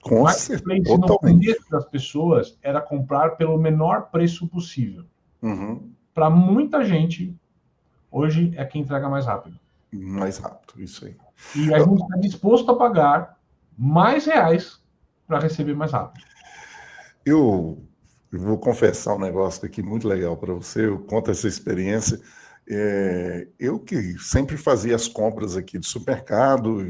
[0.01, 5.05] Com o marketplace no começo das pessoas era comprar pelo menor preço possível.
[5.41, 5.89] Uhum.
[6.13, 7.33] Para muita gente,
[8.11, 9.57] hoje é quem entrega mais rápido.
[9.93, 11.15] Mais rápido, isso aí.
[11.55, 13.39] E a gente está disposto a pagar
[13.77, 14.81] mais reais
[15.25, 16.33] para receber mais rápido.
[17.25, 17.81] Eu,
[18.31, 20.85] vou confessar um negócio aqui muito legal para você.
[20.85, 22.19] Eu conto essa experiência.
[22.67, 26.83] É, eu que sempre fazia as compras aqui do supermercado,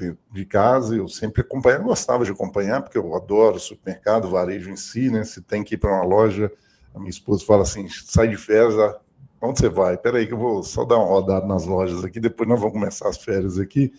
[0.00, 4.76] de, de casa, eu sempre acompanhava, gostava de acompanhar, porque eu adoro supermercado, varejo em
[4.76, 5.24] si, né?
[5.24, 6.50] Se tem que ir para uma loja,
[6.94, 8.98] a minha esposa fala assim: sai de férias, ah,
[9.42, 9.96] onde você vai?
[9.96, 13.08] Peraí, que eu vou só dar uma rodada nas lojas aqui, depois nós vamos começar
[13.08, 13.92] as férias aqui.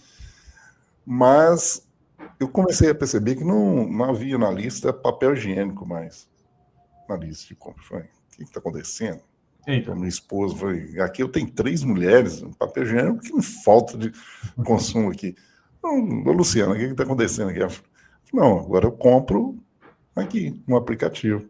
[1.05, 1.87] Mas
[2.39, 6.29] eu comecei a perceber que não, não havia na lista papel higiênico mais
[7.07, 7.83] na lista de compra.
[7.83, 9.21] Falei, o que está acontecendo?
[9.67, 9.93] Eita.
[9.93, 10.99] Minha esposa foi.
[10.99, 14.11] Aqui eu tenho três mulheres, papel higiênico que me falta de
[14.65, 15.35] consumo aqui.
[15.83, 17.59] Ô, Luciana, o que está acontecendo aqui?
[18.33, 19.57] Não, agora eu compro
[20.15, 21.49] aqui, no aplicativo.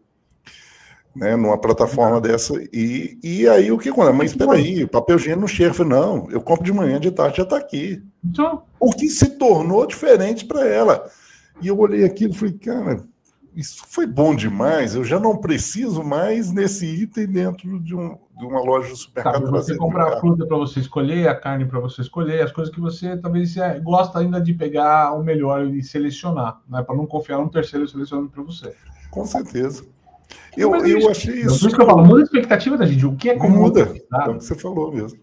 [1.14, 2.54] Né, numa plataforma dessa.
[2.72, 4.16] E, e aí o que acontece?
[4.16, 5.84] Mas espera aí, papel higiênico não chega.
[5.84, 8.02] não, eu compro de manhã, de tarde já está aqui.
[8.24, 8.62] Então...
[8.80, 11.10] O que se tornou diferente para ela.
[11.60, 13.04] E eu olhei aquilo e falei, cara,
[13.54, 14.94] isso foi bom demais.
[14.94, 19.44] Eu já não preciso mais nesse item dentro de, um, de uma loja de supermercado.
[19.44, 22.74] Tá, você comprar a fruta para você escolher, a carne para você escolher, as coisas
[22.74, 26.82] que você talvez você gosta ainda de pegar o melhor e selecionar, né?
[26.82, 28.74] para não confiar um terceiro selecionando para você.
[29.10, 29.84] Com certeza.
[30.56, 31.60] Eu, eu, eu achei isso.
[31.60, 33.06] Por isso que eu falo, muda a expectativa da gente.
[33.06, 33.62] O que é comum?
[33.62, 33.94] Muda.
[34.12, 35.18] É o que você falou mesmo.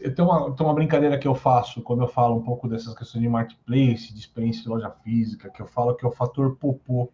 [0.00, 2.94] Eu tenho uma, tenho uma brincadeira que eu faço quando eu falo um pouco dessas
[2.94, 6.56] questões de marketplace, de experiência de loja física, que eu falo que é o fator
[6.56, 7.10] popô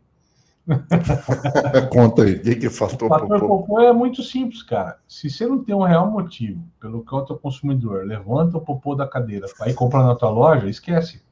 [1.93, 3.59] Conta aí, o que, que faz o fator popô?
[3.59, 4.99] popô é muito simples, cara.
[5.07, 8.95] Se você não tem um real motivo pelo qual o teu consumidor levanta o popô
[8.95, 11.23] da cadeira para ir comprar na tua loja, esquece.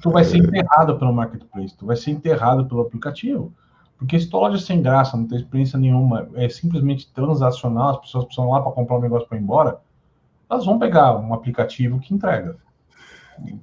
[0.00, 0.40] Tu vai ser é.
[0.40, 3.52] enterrado pelo marketplace, tu vai ser enterrado pelo aplicativo.
[4.04, 8.00] Porque se tua loja é sem graça, não tem experiência nenhuma, é simplesmente transacional, as
[8.00, 9.80] pessoas precisam lá para comprar um negócio para ir embora,
[10.48, 12.58] elas vão pegar um aplicativo que entrega.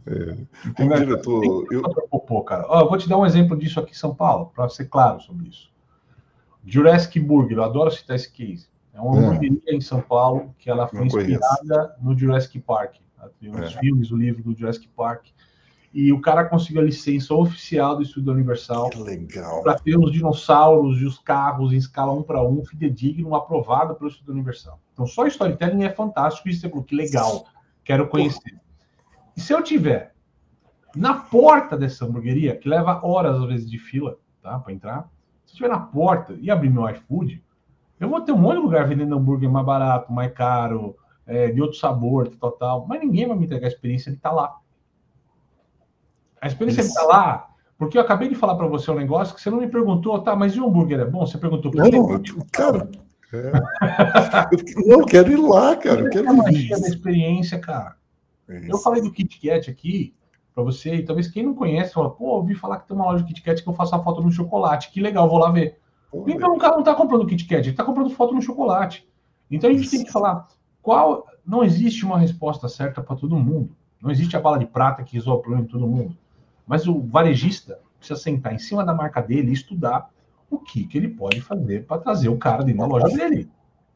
[0.07, 1.67] É, diretor.
[1.71, 1.83] Eu...
[2.09, 2.65] Popô, cara.
[2.67, 5.21] Ó, eu vou te dar um exemplo disso aqui em São Paulo, para ser claro
[5.21, 5.71] sobre isso.
[6.65, 8.67] Jurassic Burger, eu adoro citar esse case.
[8.93, 9.19] É uma é.
[9.19, 12.95] hamburgueria em São Paulo que ela foi inspirada no Jurassic Park.
[13.39, 13.79] Tem uns é.
[13.79, 15.27] filmes, o livro do Jurassic Park.
[15.93, 18.89] E o cara conseguiu a licença oficial do Estúdio Universal
[19.61, 24.09] para ter os dinossauros e os carros em escala 1 para 1, fidedigno, aprovado pelo
[24.09, 24.79] Estúdio Universal.
[24.93, 26.47] Então, só storytelling é fantástico.
[26.47, 27.45] E você falou que legal,
[27.83, 28.57] quero conhecer.
[29.35, 30.13] E se eu tiver
[30.95, 35.09] na porta dessa hamburgueria, que leva horas às vezes de fila, tá, para entrar,
[35.45, 37.43] se eu estiver na porta e abrir meu iFood,
[37.99, 41.61] eu vou ter um monte de lugar vendendo hambúrguer mais barato, mais caro, é, de
[41.61, 44.57] outro sabor, total, mas ninguém vai me entregar a experiência de estar tá lá.
[46.41, 46.89] A experiência Isso.
[46.89, 49.49] de estar tá lá, porque eu acabei de falar para você um negócio que você
[49.49, 51.25] não me perguntou, tá, mas e o hambúrguer é bom?
[51.25, 52.19] Você perguntou por Não,
[52.51, 52.89] cara,
[53.33, 53.51] é.
[54.91, 56.01] eu, não, quero ir lá, cara.
[56.01, 57.95] Eu quero é magia da experiência, cara.
[58.49, 60.13] É eu falei do Kit Kat aqui
[60.53, 63.23] para você, e talvez quem não conhece, fala, pô, ouvi falar que tem uma loja
[63.23, 65.79] de Kit Kat que eu faço a foto no chocolate, que legal, vou lá ver.
[66.11, 69.07] Pô, então o cara não está comprando Kit Kat, ele está comprando foto no chocolate.
[69.49, 69.95] Então a gente Isso.
[69.95, 70.47] tem que falar,
[70.81, 73.75] qual não existe uma resposta certa para todo mundo.
[74.01, 76.17] Não existe a bala de prata que resolve o problema de todo mundo.
[76.71, 80.09] Mas o varejista precisa sentar em cima da marca dele e estudar
[80.49, 83.49] o que, que ele pode fazer para trazer o cara dentro da loja dele.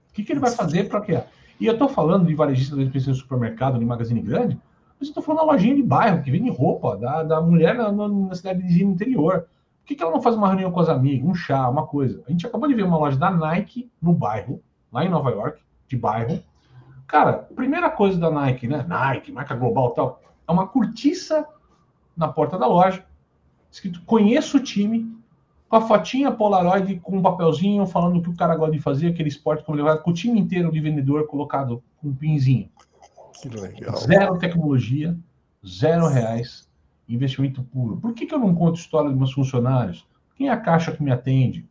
[0.09, 1.23] O que, que ele vai fazer para quê?
[1.57, 4.59] E eu estou falando de varejista de de supermercado, de magazine grande,
[4.99, 7.93] mas eu estou falando da lojinha de bairro que vende roupa da, da mulher na,
[7.93, 9.47] na cidade de interior.
[9.79, 12.21] Por que, que ela não faz uma reunião com as amigas, um chá, uma coisa?
[12.27, 14.61] A gente acabou de ver uma loja da Nike no bairro,
[14.91, 16.43] lá em Nova York, de bairro.
[17.07, 18.85] Cara, primeira coisa da Nike, né?
[18.85, 21.47] Nike, marca global tal, é uma cortiça
[22.15, 23.03] na porta da loja,
[23.71, 25.15] escrito conheço o time,
[25.67, 29.07] com a fotinha Polaroid com um papelzinho falando o que o cara gosta de fazer,
[29.07, 32.69] aquele esporte como ele vai, com o time inteiro de vendedor colocado com um pinzinho.
[33.41, 33.97] Que legal.
[33.97, 35.17] Zero tecnologia,
[35.65, 36.69] zero reais,
[37.07, 37.97] investimento puro.
[37.97, 40.07] Por que, que eu não conto história dos meus funcionários?
[40.35, 41.67] Quem é a caixa que me atende?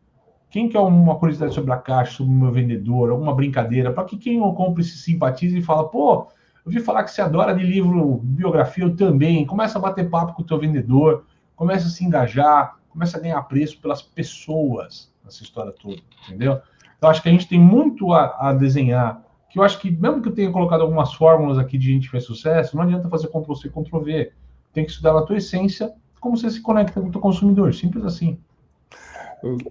[0.50, 4.16] Quem quer uma curiosidade sobre a caixa, sobre o meu vendedor, alguma brincadeira, para que
[4.16, 6.28] quem não compre se simpatize e fala, pô,
[6.64, 9.44] eu vi falar que você adora de livro, biografia, eu também.
[9.44, 11.24] Começa a bater papo com o teu vendedor,
[11.54, 16.60] começa a se engajar, começa a ganhar preço pelas pessoas nessa história toda, entendeu?
[16.96, 20.22] Então, acho que a gente tem muito a, a desenhar, que eu acho que, mesmo
[20.22, 23.68] que eu tenha colocado algumas fórmulas aqui de gente que sucesso, não adianta fazer Ctrl-C,
[23.68, 24.32] Ctrl-V.
[24.72, 25.92] Tem que estudar na tua essência
[26.24, 28.38] como você se conecta com o teu consumidor, simples assim.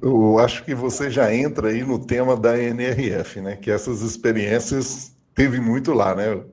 [0.03, 3.55] Eu, acho que você já entra aí no tema da NRF, né?
[3.55, 6.43] Que essas experiências teve muito lá, né?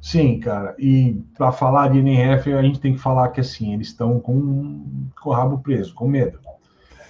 [0.00, 0.74] Sim, cara.
[0.78, 5.10] E para falar de NRF, a gente tem que falar que assim, eles estão com,
[5.20, 6.38] com o rabo preso, com medo.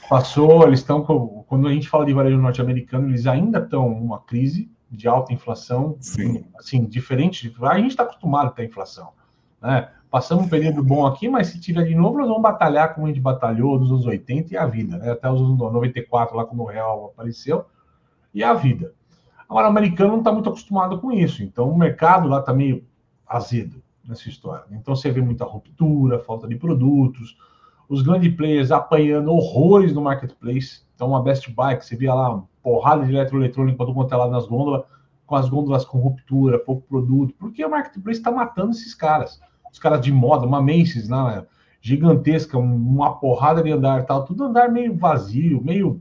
[0.08, 1.44] Passou, eles estão com.
[1.46, 5.96] Quando a gente fala de varejo norte-americano, eles ainda estão numa crise de alta inflação,
[6.00, 6.44] Sim.
[6.58, 7.54] assim, diferente.
[7.62, 9.10] A gente está acostumado a ter inflação.
[9.62, 9.88] Né?
[10.10, 13.10] Passamos um período bom aqui, mas se tiver de novo, nós vamos batalhar como a
[13.10, 15.12] gente batalhou nos anos 80 e a vida, né?
[15.12, 17.64] até os anos 94, lá quando o real apareceu,
[18.34, 18.92] e a vida.
[19.50, 22.84] Agora, o americano não está muito acostumado com isso, então o mercado lá está meio
[23.26, 24.64] azedo nessa história.
[24.70, 27.36] Então você vê muita ruptura, falta de produtos,
[27.88, 30.82] os grandes players apanhando horrores no marketplace.
[30.94, 34.28] Então, uma Best Buy, que você via lá, porrada de eletroeletrônico para quanto é lá
[34.28, 34.84] nas gôndolas,
[35.26, 39.40] com as gôndolas com ruptura, pouco produto, porque o marketplace está matando esses caras.
[39.72, 41.44] Os caras de moda, uma Macy's, né,
[41.80, 46.00] gigantesca, uma porrada de andar tal, tudo andar meio vazio, meio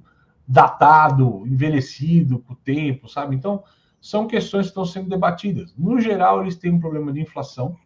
[0.49, 3.35] datado, envelhecido com o tempo, sabe?
[3.35, 3.63] Então,
[4.01, 5.75] são questões que estão sendo debatidas.
[5.77, 7.77] No geral, eles têm um problema de inflação,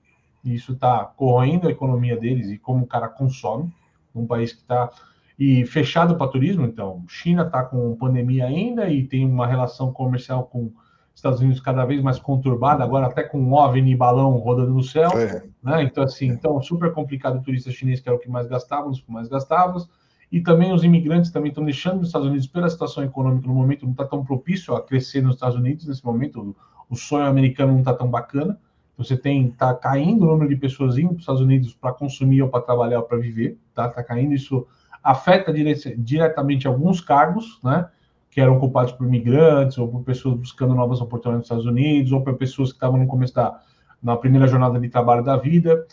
[0.45, 3.69] e isso está corroendo a economia deles e como o cara consome,
[4.15, 4.89] um país que está
[5.37, 10.43] e fechado para turismo, então, China está com pandemia ainda e tem uma relação comercial
[10.45, 10.71] com
[11.13, 14.83] Estados Unidos cada vez mais conturbada, agora até com um OVNI e balão rodando no
[14.83, 15.43] céu, é.
[15.61, 15.83] né?
[15.83, 19.05] Então, assim, então, super complicado o turista chinês, que era o que mais gastávamos, o
[19.05, 19.89] que mais gastávamos,
[20.33, 23.85] e também os imigrantes também estão deixando os Estados Unidos pela situação econômica no momento,
[23.85, 26.55] não está tão propício a crescer nos Estados Unidos nesse momento,
[26.89, 28.59] o, sonho americano não está tão bacana.
[28.97, 32.41] Você tem está caindo o número de pessoas indo para os Estados Unidos para consumir
[32.41, 33.85] ou para trabalhar ou para viver, tá?
[33.85, 34.65] Está caindo isso
[35.03, 37.87] afeta dire diretamente alguns cargos, né?
[38.31, 42.23] Que eram ocupados por imigrantes ou por pessoas buscando novas oportunidades nos Estados Unidos ou
[42.23, 43.61] por pessoas que estavam no começo da
[44.01, 45.85] na primeira jornada de trabalho da vida.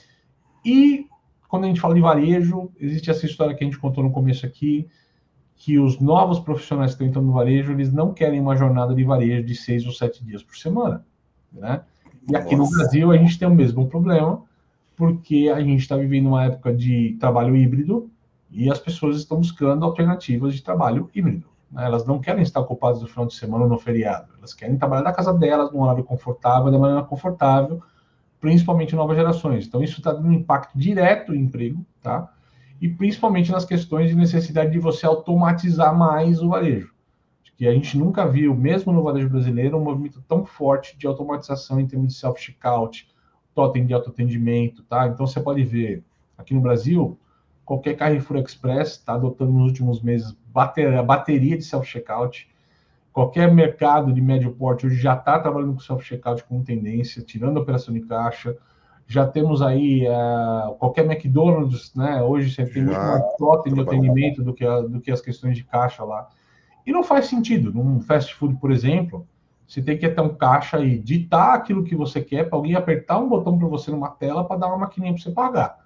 [0.64, 1.09] E
[1.50, 4.46] quando a gente fala de varejo, existe essa história que a gente contou no começo
[4.46, 4.88] aqui,
[5.56, 9.02] que os novos profissionais que estão entrando no varejo, eles não querem uma jornada de
[9.02, 11.04] varejo de seis ou sete dias por semana,
[11.52, 11.82] né?
[12.30, 12.70] E aqui Nossa.
[12.70, 14.42] no Brasil a gente tem o mesmo problema,
[14.96, 18.08] porque a gente está vivendo uma época de trabalho híbrido
[18.48, 21.48] e as pessoas estão buscando alternativas de trabalho híbrido.
[21.70, 21.84] Né?
[21.84, 25.02] Elas não querem estar ocupadas no final de semana ou no feriado, elas querem trabalhar
[25.02, 27.82] da casa delas, num horário confortável, da maneira confortável,
[28.40, 29.66] principalmente novas gerações.
[29.66, 32.32] Então, isso está dando um impacto direto no emprego, tá?
[32.80, 36.92] E principalmente nas questões de necessidade de você automatizar mais o varejo.
[37.56, 41.78] Que a gente nunca viu, mesmo no varejo brasileiro, um movimento tão forte de automatização
[41.78, 43.06] em termos de self-checkout,
[43.54, 45.06] totem de autoatendimento, tá?
[45.06, 46.02] Então, você pode ver,
[46.38, 47.18] aqui no Brasil,
[47.62, 52.48] qualquer Carrefour Express está adotando nos últimos meses a bateria de self-checkout,
[53.12, 57.60] Qualquer mercado de médio porte hoje já está trabalhando com self-checkout como tendência, tirando a
[57.60, 58.56] operação de caixa.
[59.06, 62.22] Já temos aí uh, qualquer McDonald's, né?
[62.22, 65.56] Hoje você tem muito mais totem de atendimento do que, a, do que as questões
[65.56, 66.28] de caixa lá.
[66.86, 67.72] E não faz sentido.
[67.72, 69.26] Num fast food, por exemplo,
[69.66, 73.18] você tem que ter um caixa e ditar aquilo que você quer para alguém apertar
[73.18, 75.78] um botão para você numa tela para dar uma maquininha para você pagar.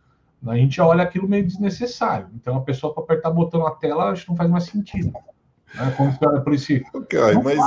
[0.46, 2.28] A gente olha aquilo meio desnecessário.
[2.34, 5.12] Então, a pessoa para apertar botão na tela, acho que não faz mais sentido.
[5.74, 5.94] Né?
[5.96, 6.84] Como se era esse.
[6.94, 7.58] Ok, mas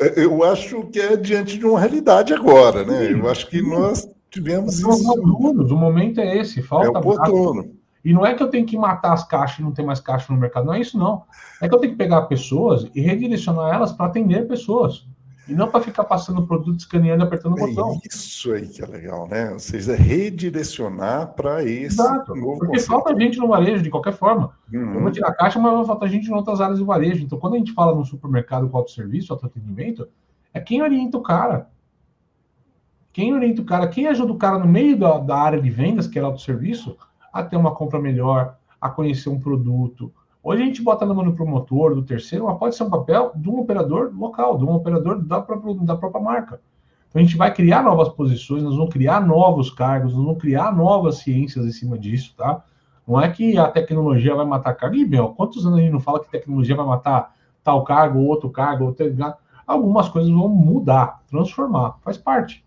[0.00, 3.06] é, eu acho que é diante de uma realidade agora, né?
[3.06, 5.04] Sim, eu acho que nós tivemos isso.
[5.04, 6.86] Maduros, o momento é esse, falta.
[6.86, 7.78] É oportuno.
[8.04, 10.32] E não é que eu tenho que matar as caixas e não ter mais caixa
[10.32, 11.24] no mercado, não é isso, não.
[11.60, 15.04] É que eu tenho que pegar pessoas e redirecionar elas para atender pessoas.
[15.48, 17.98] E não para ficar passando o produto, escaneando, apertando o é botão.
[18.04, 19.50] Isso aí que é legal, né?
[19.50, 22.86] Ou seja, redirecionar para esse Exato, novo porque conceito.
[22.86, 24.52] falta gente no varejo, de qualquer forma.
[24.70, 24.94] Uhum.
[24.94, 27.24] Eu vou tirar a caixa, mas vai faltar gente em outras áreas do varejo.
[27.24, 30.06] Então, quando a gente fala no supermercado com autosserviço, autoatendimento,
[30.52, 31.70] é quem orienta o cara.
[33.10, 36.06] Quem orienta o cara, quem ajuda o cara no meio da, da área de vendas,
[36.06, 36.96] que é autosserviço,
[37.32, 40.12] a ter uma compra melhor, a conhecer um produto,
[40.48, 43.32] Hoje a gente bota na mão do promotor, do terceiro, mas pode ser um papel
[43.36, 46.58] de um operador local, de um operador da própria, da própria marca.
[47.06, 50.74] Então a gente vai criar novas posições, nós vamos criar novos cargos, nós vamos criar
[50.74, 52.64] novas ciências em cima disso, tá?
[53.06, 54.96] Não é que a tecnologia vai matar cargo.
[54.96, 58.48] E, meu, quantos anos a gente não fala que tecnologia vai matar tal cargo, outro
[58.48, 59.04] cargo, outro...
[59.66, 61.98] Algumas coisas vão mudar, transformar.
[62.00, 62.64] Faz parte.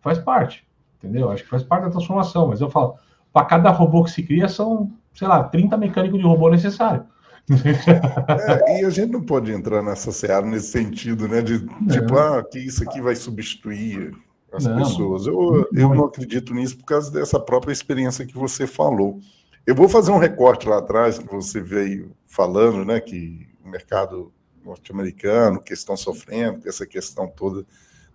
[0.00, 0.64] Faz parte.
[0.98, 1.32] Entendeu?
[1.32, 2.46] Acho que faz parte da transformação.
[2.46, 2.94] Mas eu falo,
[3.32, 7.12] para cada robô que se cria, são, sei lá, 30 mecânicos de robô necessário.
[7.50, 11.42] É, e a gente não pode entrar nessa seara nesse sentido, né?
[11.42, 14.14] De tipo, ah, que isso aqui vai substituir
[14.52, 15.26] as não, pessoas.
[15.26, 19.20] Eu, eu não acredito nisso por causa dessa própria experiência que você falou.
[19.66, 23.00] Eu vou fazer um recorte lá atrás que você veio falando, né?
[23.00, 24.32] Que o mercado
[24.64, 27.66] norte-americano, que estão sofrendo, essa questão toda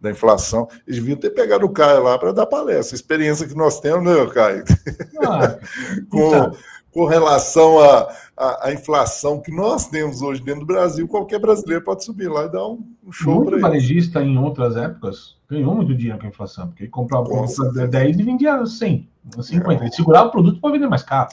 [0.02, 0.68] da inflação.
[0.88, 2.96] Eles deviam ter pegado o Caio lá para dar palestra.
[2.96, 4.64] Experiência que nós temos, né, Caio?
[5.24, 5.60] Ah,
[6.10, 6.58] com, então com
[7.08, 12.04] relação à, à, à, inflação que nós temos hoje dentro do Brasil, qualquer brasileiro pode
[12.04, 13.62] subir lá e dar um, um show para ele.
[13.62, 17.48] varejista em outras épocas ganhou muito dinheiro com a inflação, porque ele comprava por
[17.88, 19.10] 10 e vendia 100,
[19.42, 19.74] 50.
[19.74, 19.86] É.
[19.86, 21.30] Ele segurava o produto para vender mais caro.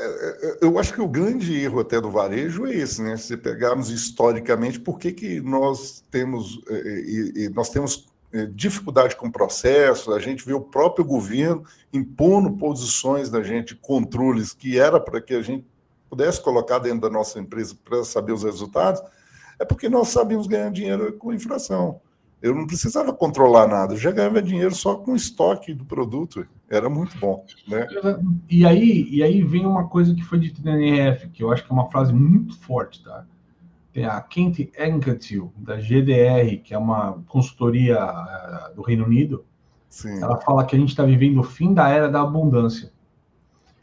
[0.00, 3.16] É, é, eu acho que o grande erro até do varejo é esse, né?
[3.16, 8.06] Se pegarmos historicamente, por que, que nós temos é, nós temos
[8.54, 14.52] dificuldade com o processo, a gente vê o próprio governo impondo posições da gente, controles,
[14.52, 15.66] que era para que a gente
[16.08, 19.02] pudesse colocar dentro da nossa empresa para saber os resultados,
[19.58, 22.00] é porque nós sabíamos ganhar dinheiro com inflação.
[22.40, 26.46] Eu não precisava controlar nada, eu já ganhava dinheiro só com o estoque do produto.
[26.70, 27.44] Era muito bom.
[27.66, 27.86] Né?
[28.48, 30.76] E, aí, e aí vem uma coisa que foi dita na
[31.32, 33.26] que eu acho que é uma frase muito forte, tá?
[33.92, 39.44] Tem a Kent Anquetil, da GDR, que é uma consultoria uh, do Reino Unido.
[39.88, 40.22] Sim.
[40.22, 42.92] Ela fala que a gente está vivendo o fim da era da abundância.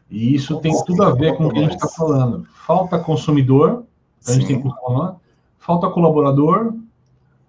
[0.08, 2.46] E isso tem tudo a ver com o que a gente está falando.
[2.66, 3.84] Falta consumidor,
[4.26, 5.16] a gente tem que falar,
[5.58, 6.74] falta colaborador,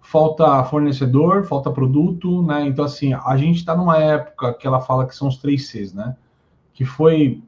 [0.00, 2.66] falta fornecedor, falta produto, né?
[2.66, 5.92] Então, assim, a gente está numa época que ela fala que são os três Cs,
[5.92, 6.16] né?
[6.72, 7.42] Que foi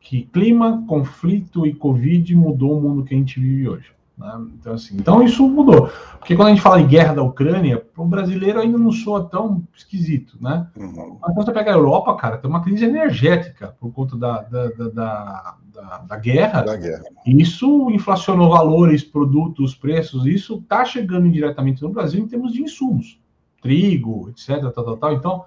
[0.00, 3.93] que clima, conflito e Covid mudou o mundo que a gente vive hoje.
[4.16, 4.46] Né?
[4.54, 5.90] Então, assim, então isso mudou.
[6.18, 9.28] Porque quando a gente fala em guerra da Ucrânia, para o brasileiro ainda não soa
[9.28, 10.68] tão esquisito, né?
[10.76, 11.18] Uhum.
[11.20, 14.68] Mas quando você pega a Europa, cara, tem uma crise energética por conta da, da,
[14.68, 16.62] da, da, da guerra.
[16.62, 17.02] Da guerra.
[17.26, 23.20] Isso inflacionou valores, produtos, preços, isso está chegando indiretamente no Brasil em termos de insumos.
[23.60, 24.72] Trigo, etc.
[24.72, 25.12] Tal, tal, tal.
[25.12, 25.44] Então,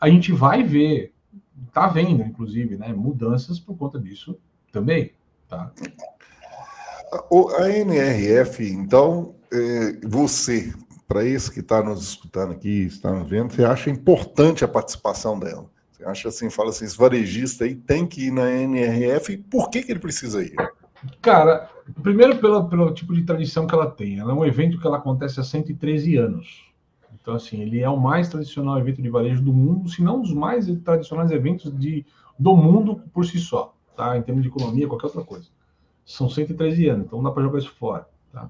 [0.00, 1.12] a gente vai ver,
[1.68, 4.38] está vendo, inclusive, né, mudanças por conta disso
[4.72, 5.12] também.
[5.48, 5.70] Tá?
[7.58, 10.72] A NRF, então, é, você,
[11.06, 15.38] para esse que está nos escutando aqui, está nos vendo, você acha importante a participação
[15.38, 15.66] dela?
[15.92, 19.82] Você acha assim, fala assim, esse varejista aí tem que ir na NRF, por que,
[19.82, 20.54] que ele precisa ir?
[21.22, 21.70] Cara,
[22.02, 24.18] primeiro pelo, pelo tipo de tradição que ela tem.
[24.18, 26.66] Ela é um evento que ela acontece há 113 anos.
[27.14, 30.22] Então, assim, ele é o mais tradicional evento de varejo do mundo, se não um
[30.22, 32.04] dos mais tradicionais eventos de,
[32.38, 34.16] do mundo por si só, tá?
[34.16, 35.48] Em termos de economia, qualquer outra coisa.
[36.06, 38.08] São 113 anos, então não dá para jogar isso fora.
[38.32, 38.48] Tá?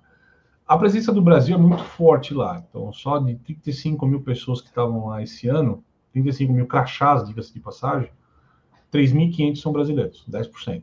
[0.69, 2.63] A presença do Brasil é muito forte lá.
[2.69, 7.55] Então, só de 35 mil pessoas que estavam lá esse ano, 35 mil crachás, diga-se
[7.55, 8.11] de passagem,
[8.93, 10.83] 3.500 são brasileiros, 10%.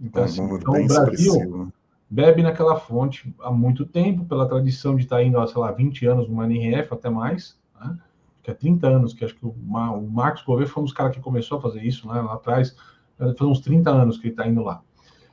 [0.00, 1.72] Então, é um assim, então o Brasil né?
[2.08, 6.28] bebe naquela fonte há muito tempo, pela tradição de estar indo sei lá, 20 anos
[6.28, 7.98] no NRF, até mais, né?
[8.42, 11.14] que é 30 anos, que acho que o, o Marcos Gouveia foi um dos caras
[11.14, 12.74] que começou a fazer isso né, lá atrás,
[13.18, 14.82] faz uns 30 anos que ele está indo lá.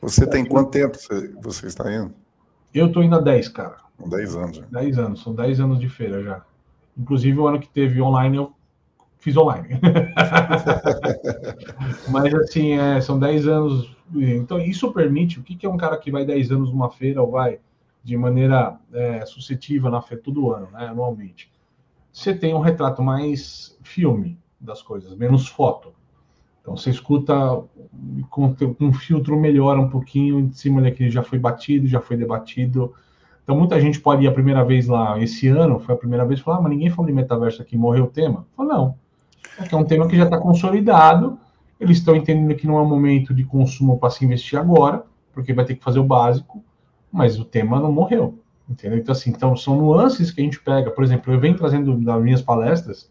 [0.01, 2.13] Você tem quanto tempo você, você está indo?
[2.73, 3.77] Eu estou indo há 10, cara.
[4.05, 4.59] 10 anos.
[4.69, 6.45] 10 anos, são 10 anos de feira já.
[6.97, 8.51] Inclusive, o ano que teve online, eu
[9.17, 9.79] fiz online.
[12.09, 13.95] Mas, assim, é, são 10 anos.
[14.15, 15.39] Então, isso permite.
[15.39, 17.59] O que, que é um cara que vai 10 anos numa feira ou vai
[18.03, 21.51] de maneira é, sucessiva na feira todo ano, né, anualmente?
[22.11, 25.93] Você tem um retrato mais filme das coisas, menos foto.
[26.67, 27.33] Então você escuta
[28.29, 32.93] com, um filtro melhora um pouquinho em cima daquele já foi batido, já foi debatido.
[33.41, 36.41] Então muita gente pode ir a primeira vez lá esse ano, foi a primeira vez,
[36.41, 38.45] falar, ah, mas ninguém falou de metaverso aqui, morreu o tema.
[38.53, 38.95] Falou, não.
[39.71, 41.39] É, um tema que já está consolidado,
[41.79, 45.53] eles estão entendendo que não é o momento de consumo para se investir agora, porque
[45.53, 46.61] vai ter que fazer o básico,
[47.09, 48.39] mas o tema não morreu.
[48.69, 48.97] Entendeu?
[48.97, 50.91] Então, assim, então, são nuances que a gente pega.
[50.91, 53.09] Por exemplo, eu venho trazendo nas minhas palestras,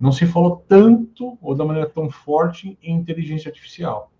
[0.00, 4.12] não se falou tanto ou da maneira tão forte em inteligência artificial.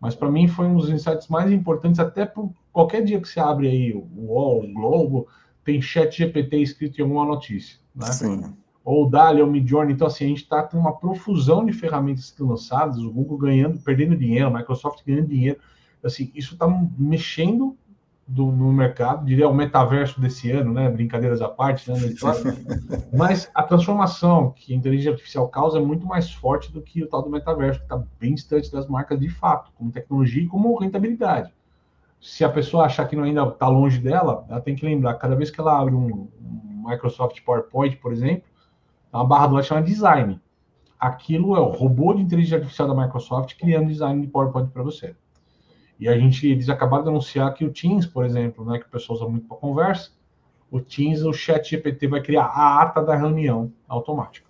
[0.00, 3.38] Mas para mim foi um dos insights mais importantes, até por qualquer dia que você
[3.38, 5.28] abre aí o UOL, o Globo,
[5.62, 7.78] tem chat GPT escrito em alguma notícia.
[7.94, 8.06] Né?
[8.06, 8.54] Sim.
[8.82, 9.92] Ou o Dali, ou o Midjourney.
[9.92, 14.16] Então, assim, a gente está com uma profusão de ferramentas lançadas, o Google ganhando, perdendo
[14.16, 15.58] dinheiro, a Microsoft ganhando dinheiro.
[16.02, 16.66] Assim, isso está
[16.98, 17.76] mexendo
[18.30, 20.88] do, no mercado, diria o metaverso desse ano, né?
[20.88, 21.98] Brincadeiras à parte, né?
[23.12, 27.08] Mas a transformação que a inteligência artificial causa é muito mais forte do que o
[27.08, 30.78] tal do metaverso, que está bem distante das marcas de fato, como tecnologia e como
[30.78, 31.52] rentabilidade.
[32.20, 35.34] Se a pessoa achar que não ainda está longe dela, ela tem que lembrar, cada
[35.34, 38.44] vez que ela abre um, um Microsoft PowerPoint, por exemplo,
[39.12, 40.40] uma barra do lado chama design.
[41.00, 45.16] Aquilo é o robô de inteligência artificial da Microsoft criando design de PowerPoint para você.
[46.00, 48.90] E a gente, eles acabaram de anunciar que o Teams, por exemplo, né, que o
[48.90, 50.10] pessoal usa muito para conversa,
[50.70, 54.48] o Teams, o Chat GPT vai criar a ata da reunião automática.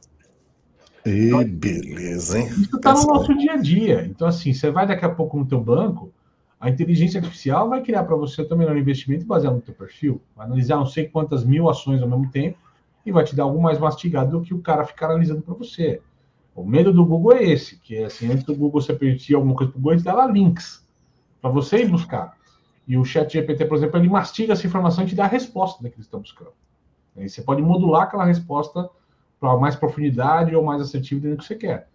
[1.04, 2.46] E então, beleza, hein?
[2.46, 4.06] Isso está no nosso dia a dia.
[4.06, 6.12] Então, assim, você vai daqui a pouco no teu banco,
[6.60, 10.46] a inteligência artificial vai criar para você o melhor investimento baseado no teu perfil, vai
[10.46, 12.58] analisar não sei quantas mil ações ao mesmo tempo
[13.04, 16.00] e vai te dar algo mais mastigado do que o cara ficar analisando para você.
[16.54, 19.54] O medo do Google é esse, que é assim, antes do Google você permitir alguma
[19.54, 20.84] coisa para o Google, ele dava links
[21.40, 22.36] para você ir buscar.
[22.86, 25.82] E o chat GPT, por exemplo, ele mastiga essa informação e te dá a resposta
[25.82, 26.52] daquilo que estão buscando.
[27.16, 28.88] Aí você pode modular aquela resposta
[29.38, 31.88] para mais profundidade ou mais assertiva do que você quer.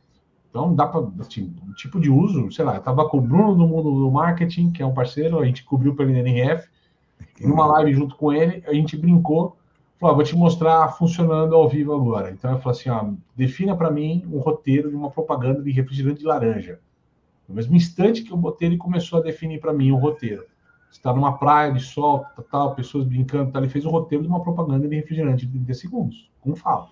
[0.49, 3.55] Então, dá para, assim, um tipo de uso, sei lá, eu estava com o Bruno
[3.55, 6.69] do mundo do marketing, que é um parceiro, a gente cobriu pelo NRF,
[7.39, 9.57] e numa live junto com ele, a gente brincou,
[9.99, 12.31] falou, ah, vou te mostrar funcionando ao vivo agora.
[12.31, 16.21] Então, eu falei assim, ó, defina para mim um roteiro de uma propaganda de refrigerante
[16.21, 16.79] de laranja.
[17.47, 20.43] No mesmo instante que eu botei, ele começou a definir para mim o roteiro.
[20.91, 24.29] Está numa praia de sol, tal, tal, pessoas brincando, tal, ele fez o roteiro de
[24.29, 26.87] uma propaganda de refrigerante de 30 segundos, com fala.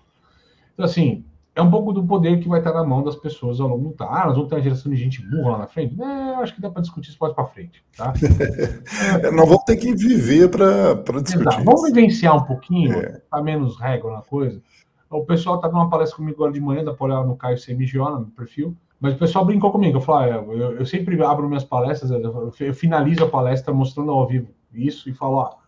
[0.74, 1.24] Então, assim,
[1.56, 3.90] é um pouco do poder que vai estar na mão das pessoas ao longo do
[3.90, 4.10] tempo.
[4.10, 6.00] Ah, nós vamos ter uma geração de gente burra lá na frente?
[6.00, 7.82] É, acho que dá para discutir isso mais para frente.
[7.96, 8.12] Tá?
[9.22, 11.48] é, nós vamos ter que viver para discutir.
[11.48, 11.64] Exato.
[11.64, 13.20] Vamos vivenciar um pouquinho, é.
[13.30, 14.60] tá menos regra na coisa.
[15.08, 18.26] O pessoal está numa palestra comigo agora de manhã, da olhar no Caio Semigiona, no
[18.26, 18.76] perfil.
[19.04, 19.98] Mas o pessoal brincou comigo.
[19.98, 24.10] Eu falei, ah, eu, eu, sempre abro minhas palestras, eu, eu, finalizo a palestra mostrando
[24.10, 25.58] ao vivo isso e falo, ah,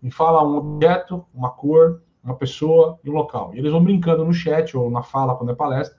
[0.00, 3.52] me fala um objeto, uma cor, uma pessoa e um local.
[3.52, 5.98] E eles vão brincando no chat ou na fala quando é palestra.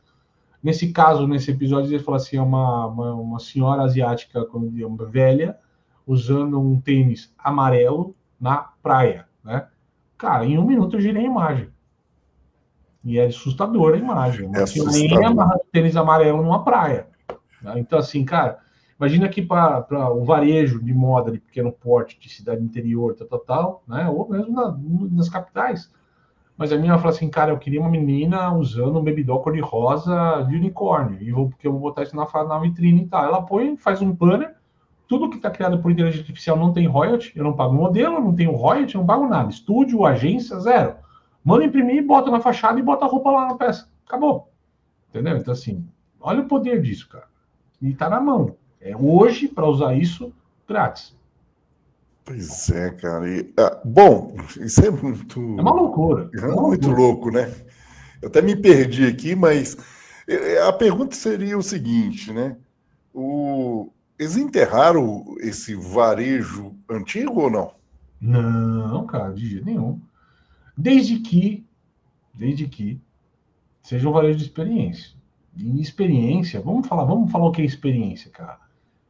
[0.64, 4.48] Nesse caso, nesse episódio, ele fala assim: é uma, uma, uma senhora asiática
[5.12, 5.58] velha
[6.08, 9.68] usando um tênis amarelo na praia, né?
[10.18, 11.68] Cara, em um minuto eu girei a imagem.
[13.06, 14.48] E é assustadora a imagem.
[14.48, 17.08] Uma é senhorinha amarrando tênis amarelo numa praia.
[17.62, 17.76] Né?
[17.78, 18.58] Então, assim, cara,
[19.00, 23.40] imagina que para o varejo de moda de pequeno porte, de cidade interior, tal, tal,
[23.40, 24.10] tal, né?
[24.10, 24.76] Ou mesmo na,
[25.12, 25.92] nas capitais.
[26.58, 30.56] Mas a minha fala assim, cara, eu queria uma menina usando um bebidol cor-de-rosa de
[30.56, 31.22] unicórnio.
[31.22, 33.24] E vou, porque eu vou botar isso na, na vitrine e tal.
[33.24, 34.56] Ela põe, faz um banner.
[35.08, 37.34] Tudo que está criado por inteligência artificial não tem royalty.
[37.36, 39.50] Eu não pago modelo, não tenho royalty, não pago nada.
[39.50, 40.96] Estúdio, agência, zero.
[41.46, 43.88] Manda imprimir, bota na fachada e bota a roupa lá na peça.
[44.08, 44.52] Acabou.
[45.10, 45.38] Entendeu?
[45.38, 45.88] Então, assim,
[46.20, 47.28] olha o poder disso, cara.
[47.80, 48.56] E tá na mão.
[48.82, 50.34] É hoje, para usar isso,
[50.68, 51.16] grátis.
[52.26, 53.30] Pois é, cara.
[53.30, 55.40] E, ah, bom, isso é muito.
[55.40, 56.32] É uma loucura.
[56.34, 57.08] É, é uma muito loucura.
[57.08, 57.54] louco, né?
[58.20, 59.78] Eu até me perdi aqui, mas
[60.28, 62.58] é, a pergunta seria o seguinte, né?
[63.14, 63.92] O...
[64.18, 67.72] Eles enterraram esse varejo antigo ou não?
[68.20, 70.00] Não, cara, de jeito nenhum.
[70.78, 71.66] Desde que,
[72.34, 73.02] desde que
[73.82, 75.16] seja um varejo de experiência.
[75.56, 78.60] E experiência, vamos falar, vamos falar o que é experiência, cara.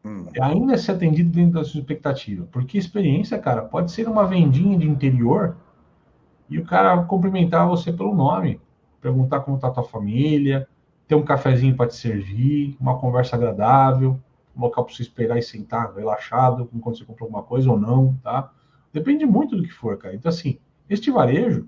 [0.03, 0.27] Hum.
[0.35, 2.47] É ainda ser atendido dentro da sua expectativa.
[2.51, 5.57] Porque experiência, cara, pode ser uma vendinha de interior
[6.49, 8.61] e o cara cumprimentar você pelo nome,
[9.01, 10.67] perguntar como tá a tua família,
[11.07, 14.19] ter um cafezinho para te servir, uma conversa agradável,
[14.55, 18.15] um local para você esperar e sentar relaxado, enquanto você comprou alguma coisa ou não,
[18.23, 18.51] tá?
[18.93, 20.15] Depende muito do que for, cara.
[20.15, 20.59] Então, assim,
[20.89, 21.67] este varejo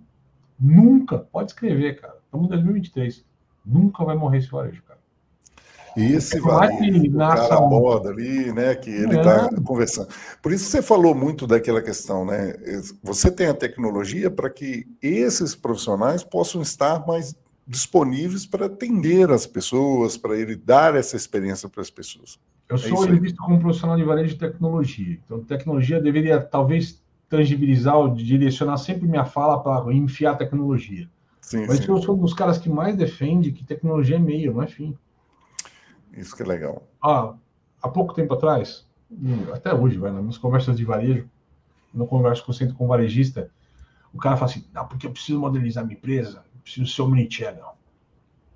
[0.60, 2.16] nunca, pode escrever, cara.
[2.26, 3.26] Estamos em 2023.
[3.66, 5.00] Nunca vai morrer esse varejo, cara.
[5.96, 9.62] E esse varejo, o cara moda ali, né, que ele está é.
[9.62, 10.10] conversando.
[10.44, 12.54] Por isso você falou muito daquela questão, né?
[13.02, 17.36] Você tem a tecnologia para que esses profissionais possam estar mais
[17.68, 22.40] disponíveis para atender as pessoas, para ele dar essa experiência para as pessoas.
[22.70, 25.20] Eu é sou ele visto como profissional de varejo de tecnologia.
[25.26, 31.10] Então, tecnologia deveria talvez tangibilizar ou direcionar sempre minha fala para enfiar tecnologia.
[31.42, 31.86] Sim, Mas sim.
[31.90, 34.98] eu sou um dos caras que mais defende que tecnologia é meio, não é fim.
[36.14, 36.84] Isso que é legal.
[37.02, 37.36] Ah,
[37.82, 38.86] há pouco tempo atrás,
[39.54, 41.30] até hoje, vai, nas minhas conversas de varejo,
[41.94, 43.50] no converso que eu sinto com um varejista,
[44.14, 47.78] o cara fala assim, ah, porque eu preciso modernizar minha empresa, eu preciso ser omnichannel.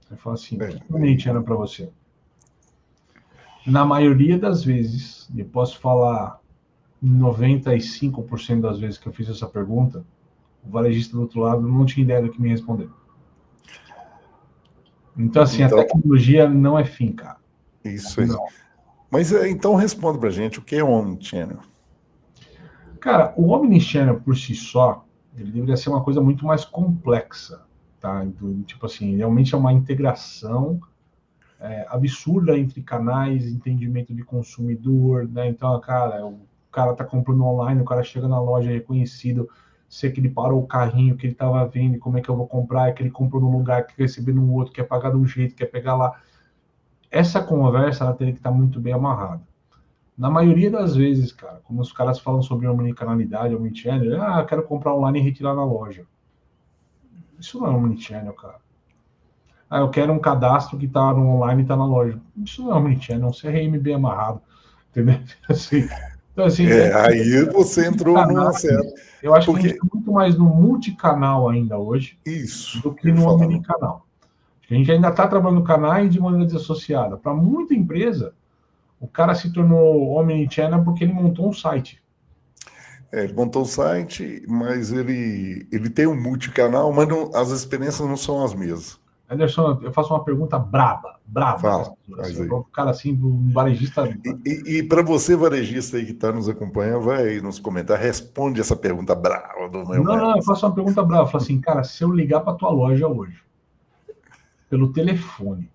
[0.10, 0.68] Ele fala assim, o É.
[0.72, 1.90] que é omnichannel para você?
[3.66, 6.41] Na maioria das vezes, eu posso falar
[7.04, 10.06] 95% das vezes que eu fiz essa pergunta,
[10.64, 12.90] o varejista do outro lado não tinha ideia do que me responder.
[15.18, 17.38] Então, assim, Então- a tecnologia não é fim, cara.
[17.84, 18.28] Isso aí.
[18.28, 18.46] Não.
[19.10, 21.60] Mas é, então responda pra gente o que é Omnichannel.
[23.00, 27.62] Cara, o Omnichannel por si só, ele deveria ser uma coisa muito mais complexa,
[28.00, 28.24] tá?
[28.24, 30.80] Do- tipo assim, realmente é uma integração
[31.64, 35.48] é, absurda entre canais, entendimento de consumidor, né?
[35.48, 36.26] Então, cara,
[36.72, 39.50] o cara tá comprando online, o cara chega na loja reconhecido,
[39.90, 42.48] se que ele parou o carrinho que ele tava vendo, como é que eu vou
[42.48, 45.28] comprar, é que ele comprou num lugar, quer receber no outro, quer pagar de um
[45.28, 46.18] jeito, quer pegar lá.
[47.12, 49.42] Essa conversa, ela teria que estar muito bem amarrada.
[50.18, 54.96] Na maioria das vezes, cara, como os caras falam sobre omnicanalidade, omnichannel, ah, quero comprar
[54.96, 56.06] online e retirar na loja.
[57.38, 58.60] Isso não é omnichannel, cara.
[59.70, 62.18] Ah, eu quero um cadastro que tá no online e tá na loja.
[62.38, 64.42] Isso não é omnichannel, é um CRM bem amarrado.
[64.90, 65.20] Entendeu?
[65.50, 65.90] Assim,
[66.42, 68.54] então, assim, É, aí você entrou no Caraca.
[68.60, 68.94] certo.
[69.22, 72.82] eu acho que a porque- gente tá muito mais no multicanal ainda hoje Isso.
[72.82, 73.46] do que no falar.
[73.46, 74.06] omnicanal.
[74.70, 77.18] A gente ainda está trabalhando canais de maneira desassociada.
[77.18, 78.34] Para muita empresa,
[79.02, 82.02] o cara se tornou omnichannel porque ele montou um site.
[83.12, 88.08] É, ele montou o site, mas ele, ele tem um multicanal, mas não- as experiências
[88.08, 88.98] não são as mesmas.
[89.32, 91.58] Anderson, eu faço uma pergunta braba, braba.
[91.58, 94.04] Fala, assim, faz assim, cara assim, um varejista.
[94.46, 98.76] E, e, para você, varejista aí que está nos acompanhando, vai nos comentários, responde essa
[98.76, 101.24] pergunta brava do meu Não, não, eu faço uma pergunta brava.
[101.24, 103.42] Eu falo assim, cara, se eu ligar para tua loja hoje,
[104.70, 105.72] pelo telefone,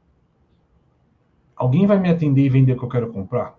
[1.56, 3.54] alguém vai me atender e vender o que eu quero comprar?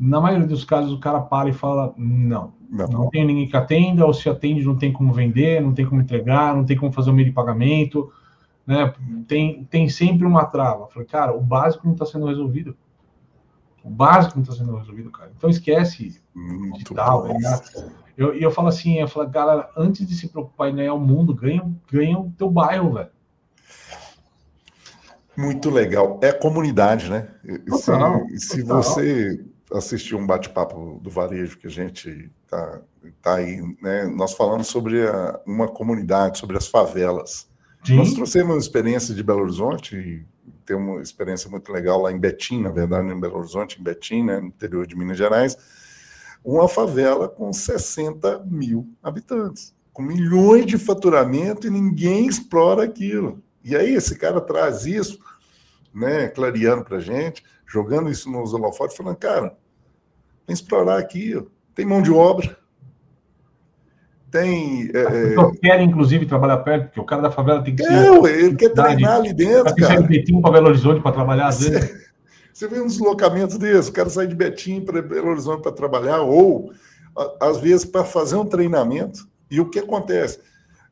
[0.00, 2.54] Na maioria dos casos, o cara para e fala, não.
[2.68, 5.86] Não, Não tem ninguém que atenda, ou se atende, não tem como vender, não tem
[5.86, 8.12] como entregar, não tem como fazer o meio de pagamento,
[8.66, 8.92] né?
[9.26, 10.82] Tem, tem sempre uma trava.
[10.82, 12.76] Eu falei, cara, o básico não está sendo resolvido.
[13.82, 15.32] O básico não está sendo resolvido, cara.
[15.34, 17.26] Então esquece muito digital.
[17.26, 17.60] né?
[18.16, 21.00] Eu, e eu falo assim, eu falo, galera, antes de se preocupar em ganhar o
[21.00, 23.08] mundo, ganha, ganha o teu bairro, velho.
[25.36, 26.18] Muito legal.
[26.20, 27.28] É comunidade, né?
[27.68, 28.82] Total, se, se total.
[28.82, 32.80] você assistiu um bate-papo do varejo que a gente tá,
[33.20, 34.06] tá aí, né?
[34.06, 37.48] Nós falamos sobre a- uma comunidade, sobre as favelas.
[37.90, 40.26] Nós Sim, trouxemos uma experiência de Belo Horizonte, e
[40.64, 44.22] tem uma experiência muito legal lá em Betim, na verdade, em Belo Horizonte, em Betim,
[44.24, 45.56] né, no interior de Minas Gerais,
[46.44, 53.42] uma favela com 60 mil habitantes, com milhões de faturamento e ninguém explora aquilo.
[53.64, 55.18] E aí esse cara traz isso,
[55.92, 59.56] né, clareando para gente, jogando isso nos holofotes, falando, cara,
[60.56, 61.42] que explorar aqui, ó.
[61.74, 62.56] tem mão de obra,
[64.30, 64.90] tem...
[64.94, 67.92] é, é, eu quero, inclusive, trabalhar perto, porque o cara da favela tem que ser.
[67.92, 70.02] é, ué, ele quer treinar ali dentro, Tem que cara.
[70.02, 72.08] de Betim para Belo Horizonte para trabalhar, às vezes.
[72.52, 76.20] Você vê um deslocamento desse, o cara sai de Betim para Belo Horizonte para trabalhar,
[76.22, 76.72] ou
[77.40, 79.28] às vezes para fazer um treinamento.
[79.50, 80.40] E o que acontece?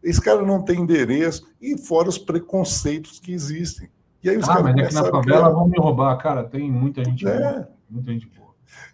[0.02, 3.90] Esse cara não tem endereço, e fora os preconceitos que existem.
[4.22, 6.44] E aí os Ah, caras mas é que na favela vão me roubar, cara.
[6.44, 7.36] Tem muita gente É.
[7.38, 7.68] boa.
[7.90, 8.45] Muita gente boa.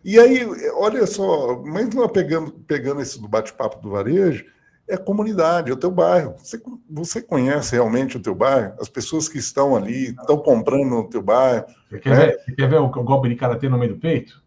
[0.05, 0.41] E aí,
[0.75, 4.45] olha só, mas não pegando, pegando esse do bate-papo do varejo,
[4.89, 6.35] é a comunidade, é o teu bairro.
[6.39, 6.61] Você,
[6.91, 8.75] você conhece realmente o teu bairro?
[8.81, 11.67] As pessoas que estão ali, estão comprando no teu bairro.
[11.89, 12.27] Você quer, É.
[12.27, 14.43] ver, você quer ver o, o golpe de karatê no meio do peito?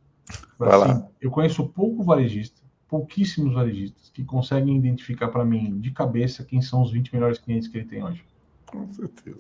[0.58, 1.08] Vai lá.
[1.22, 6.82] eu conheço pouco varejista, pouquíssimos varejistas que conseguem identificar para mim de cabeça quem são
[6.82, 8.24] os 20 melhores clientes que ele tem hoje.
[8.68, 9.40] Com certeza.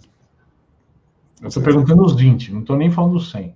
[1.41, 3.55] Eu estou perguntando os 20, não estou nem falando os 100.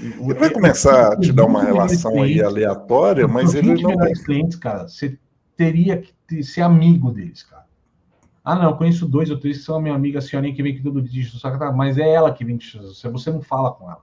[0.00, 3.70] Ele vai começar a te dar uma Os 20 melhores relação aí aleatória, mas ele
[3.70, 5.18] 20 não melhores clientes, cara, você
[5.56, 7.64] teria que ser amigo deles, cara.
[8.44, 10.62] Ah, não, eu conheço dois ou três que são a minha amiga, a senhorinha que
[10.62, 11.72] vem aqui todo dia, o tá?
[11.72, 14.02] mas é ela que vem te o você não fala com ela.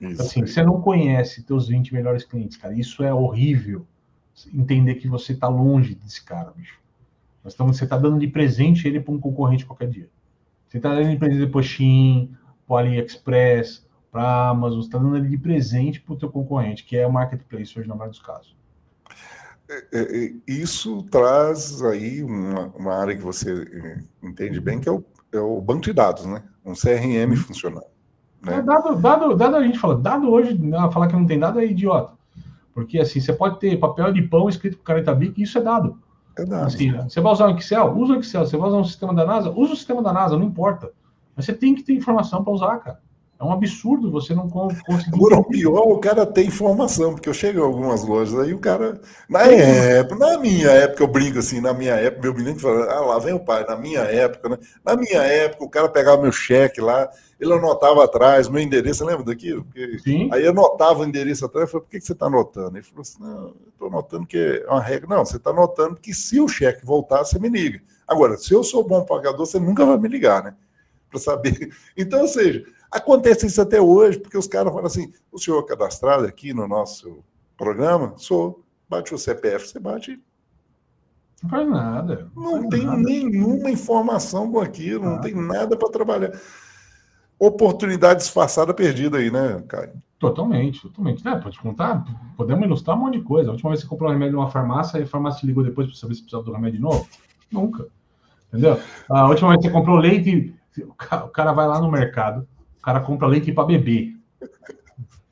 [0.00, 0.48] Isso Assim, aí.
[0.48, 2.72] você não conhece teus 20 melhores clientes, cara.
[2.72, 3.84] Isso é horrível.
[4.54, 6.78] Entender que você tá longe desse cara, bicho.
[7.42, 10.08] Nós estamos, você tá dando de presente ele para um concorrente qualquer dia.
[10.68, 12.32] Você tá dando de presente para Shein,
[12.66, 16.96] para AliExpress, para Amazon, você tá dando ele de presente para o teu concorrente, que
[16.96, 18.56] é o marketplace hoje na maioria dos casos.
[19.70, 24.92] É, é, Isso traz aí uma, uma área que você é, entende bem, que é
[24.92, 26.42] o, é o banco de dados, né?
[26.64, 27.86] Um CRM funcionando.
[28.46, 28.62] É, Né?
[28.62, 31.66] dado, dado, dado a gente fala, dado hoje, né, falar que não tem dado é
[31.66, 32.14] idiota.
[32.74, 35.98] Porque assim, você pode ter papel de pão escrito com caneta bic, isso é dado.
[36.36, 36.66] É dado.
[36.66, 37.96] Assim, você vai usar o Excel?
[37.96, 38.46] Usa o Excel.
[38.46, 39.50] Você vai usar um sistema da NASA?
[39.50, 40.90] Usa o sistema da NASA, não importa.
[41.36, 43.00] Mas você tem que ter informação para usar, cara.
[43.40, 45.14] É um absurdo você não conseguir.
[45.14, 48.58] Agora, o pior, o cara tem informação, porque eu chego em algumas lojas aí, o
[48.58, 49.00] cara.
[49.26, 53.00] Na época, na minha época, eu brinco assim, na minha época, meu menino fala, ah,
[53.00, 54.58] lá vem o pai, na minha época, né?
[54.84, 57.08] Na minha época, o cara pegava meu cheque lá,
[57.40, 59.64] ele anotava atrás, meu endereço, lembra daquilo?
[59.64, 60.28] Porque, Sim.
[60.30, 62.76] Aí eu anotava o endereço atrás, eu falei, por que, que você está anotando?
[62.76, 65.16] Ele falou assim, não, eu estou anotando que é uma regra.
[65.16, 67.80] Não, você está anotando que se o cheque voltar, você me liga.
[68.06, 70.54] Agora, se eu sou bom pagador, você nunca vai me ligar, né?
[71.08, 71.70] Para saber.
[71.96, 75.66] Então, ou seja, Acontece isso até hoje, porque os caras falam assim: o senhor é
[75.66, 77.22] cadastrado aqui no nosso
[77.56, 78.14] programa?
[78.16, 78.64] Sou.
[78.88, 80.20] Bate o CPF, você bate.
[81.42, 82.28] Não faz nada.
[82.34, 82.98] Não, não tem nada.
[82.98, 86.32] nenhuma informação com aquilo, não tem nada para trabalhar.
[87.38, 89.92] Oportunidade disfarçada perdida aí, né, Caio?
[90.18, 91.26] Totalmente, totalmente.
[91.26, 92.04] É, pode contar,
[92.36, 93.48] podemos ilustrar um monte de coisa.
[93.48, 95.86] A última vez que você comprou um remédio numa farmácia e a farmácia ligou depois
[95.86, 97.08] para saber se precisava do remédio de novo?
[97.50, 97.86] Nunca.
[98.48, 98.78] Entendeu?
[99.08, 102.46] A última vez que você comprou leite, o cara vai lá no mercado,
[102.80, 104.16] o cara compra leite para beber.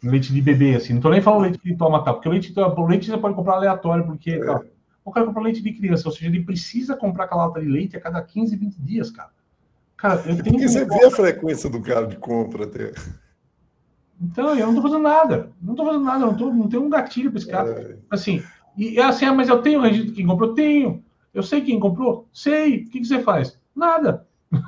[0.03, 0.93] Leite de bebê, assim.
[0.93, 2.13] Não tô nem falando leite que toma, tá?
[2.13, 4.33] Porque o leite, o leite você pode comprar aleatório, porque.
[4.33, 4.45] É.
[4.45, 4.61] Tá,
[5.05, 7.97] o cara compra leite de criança, ou seja, ele precisa comprar aquela lata de leite
[7.97, 9.31] a cada 15, 20 dias, cara.
[9.97, 12.93] Cara, eu tenho Porque você vê a frequência do cara de compra até.
[14.21, 15.51] Então, eu não tô fazendo nada.
[15.63, 17.71] Não tô fazendo nada, não, tô, não tenho um gatilho para esse cara.
[17.71, 17.97] É.
[18.11, 18.43] Assim,
[18.77, 20.55] e é assim, ah, mas eu tenho o registro de quem comprou?
[20.55, 21.03] Tenho.
[21.33, 22.29] Eu sei quem comprou?
[22.31, 22.83] Sei.
[22.83, 23.59] O que, que você faz?
[23.75, 24.28] Nada.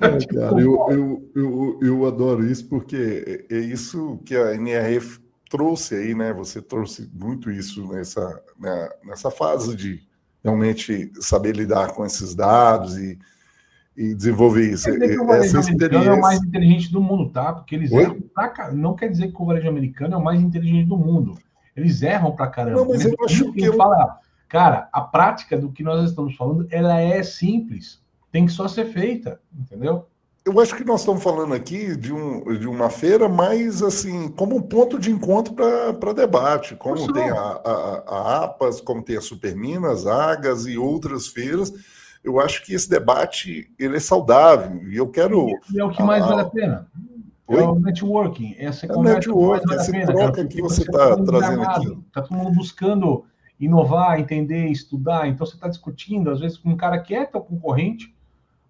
[0.00, 5.18] É, cara, eu, eu, eu, eu adoro isso porque é, é isso que a NRF
[5.50, 6.32] trouxe aí, né?
[6.32, 10.00] Você trouxe muito isso nessa, né, nessa fase de
[10.42, 13.18] realmente saber lidar com esses dados e,
[13.96, 14.84] e desenvolver isso.
[14.84, 17.52] Quer dizer que o varejo americano é o mais inteligente do mundo, tá?
[17.52, 18.02] Porque eles Oi?
[18.02, 21.34] erram pra Não quer dizer que o varejo americano é o mais inteligente do mundo.
[21.76, 22.80] Eles erram pra caramba.
[22.80, 23.64] Não, mas eu acho que.
[23.64, 23.74] Eu...
[23.74, 24.18] Fala,
[24.48, 28.00] cara, a prática do que nós estamos falando, ela é simples
[28.30, 30.06] tem que só ser feita, entendeu?
[30.44, 34.56] Eu acho que nós estamos falando aqui de, um, de uma feira mais assim, como
[34.56, 39.20] um ponto de encontro para debate, como tem a, a, a, APAS, como tem a
[39.20, 41.70] Superminas, Agas e outras feiras.
[42.24, 45.48] Eu acho que esse debate ele é saudável e eu quero.
[45.70, 46.88] E é o que mais vale a pena.
[47.48, 47.62] É Oi?
[47.62, 51.62] É o networking, essa é networking, vale essa pena, troca que você está tá trazendo
[51.62, 51.98] aqui.
[52.06, 53.24] Está todo mundo buscando
[53.60, 55.28] inovar, entender, estudar.
[55.28, 58.14] Então você está discutindo, às vezes, com um cara que é teu concorrente,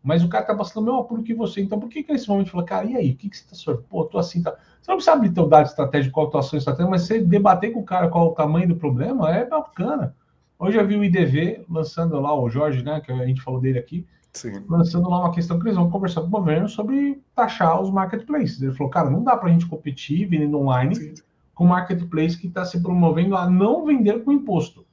[0.09, 1.61] mas o cara tá passando o mesmo apuro que você.
[1.61, 3.11] Então, por que que nesse momento fala, cara, e aí?
[3.11, 3.87] O que, que você tá sofrendo?
[3.91, 4.53] Pô, tô assim, tá.
[4.81, 7.75] Você não precisa abrir teu dado estratégico, qual a tua ação estratégica, mas você debater
[7.75, 10.17] com o cara qual o tamanho do problema é bacana.
[10.59, 13.79] Hoje eu vi o IDV lançando lá, o Jorge, né, que a gente falou dele
[13.79, 14.65] aqui, Sim.
[14.67, 18.63] lançando lá uma questão que eles vão conversar com o governo sobre taxar os marketplaces.
[18.63, 21.15] Ele falou, cara, não dá para a gente competir vendendo online Sim.
[21.55, 24.87] com marketplace que está se promovendo a não vender com imposto.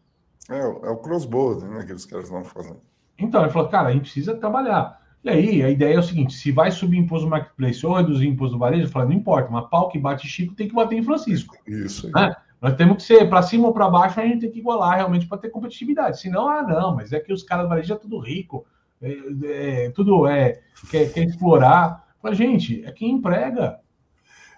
[0.49, 2.82] É, é o cross-border, né, que os caras vão fazendo.
[3.18, 5.05] Então, ele falou, cara, a gente precisa trabalhar.
[5.26, 8.28] E aí, a ideia é o seguinte: se vai subir imposto no marketplace ou reduzir
[8.28, 11.03] imposto no varejo, fala, não importa, mas pau que bate Chico tem que bater em
[11.03, 11.57] Francisco.
[11.65, 12.11] Isso.
[12.13, 12.36] Né?
[12.61, 15.28] Nós temos que ser para cima ou para baixo, a gente tem que igualar realmente
[15.28, 16.19] para ter competitividade.
[16.19, 18.67] Senão, ah, não, mas é que os caras do varejo é tudo rico,
[19.01, 20.61] é, é, tudo é,
[20.91, 22.07] quer, quer explorar.
[22.21, 23.80] Fala, gente, é quem emprega.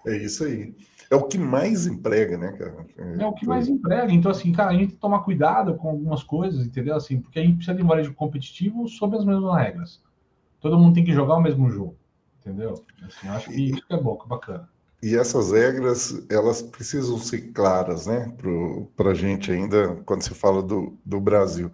[0.05, 0.76] É isso aí.
[1.09, 2.86] É o que mais emprega, né, cara?
[2.97, 4.11] É, é o que mais emprega.
[4.11, 6.95] Então, assim, cara, a gente tem que tomar cuidado com algumas coisas, entendeu?
[6.95, 10.01] Assim, porque a gente precisa de um varejo competitivo sob as mesmas regras.
[10.60, 11.97] Todo mundo tem que jogar o mesmo jogo,
[12.39, 12.84] entendeu?
[13.03, 14.70] Assim, acho que isso é bom, que é bacana.
[15.01, 18.34] E essas regras, elas precisam ser claras, né,
[18.95, 21.72] para a gente ainda, quando se fala do, do Brasil.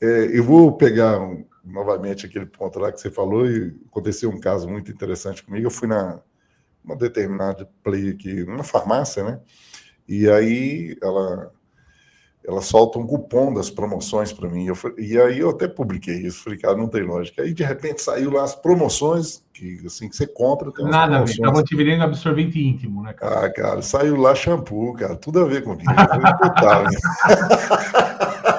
[0.00, 4.40] É, eu vou pegar um, novamente aquele ponto lá que você falou, e aconteceu um
[4.40, 5.66] caso muito interessante comigo.
[5.66, 6.20] Eu fui na
[6.84, 9.40] uma determinada play aqui, numa farmácia, né?
[10.06, 11.50] E aí ela
[12.46, 14.66] ela solta um cupom das promoções para mim.
[14.66, 17.42] Eu, e aí eu até publiquei isso, falei, cara, não tem lógica.
[17.42, 20.70] Aí de repente saiu lá as promoções, que assim que você compra.
[20.70, 23.46] Tem Nada ver, tava te vendendo absorvente íntimo, né, cara?
[23.46, 25.90] Ah, cara, saiu lá shampoo, cara, tudo a ver comigo.
[25.90, 26.90] Total, né?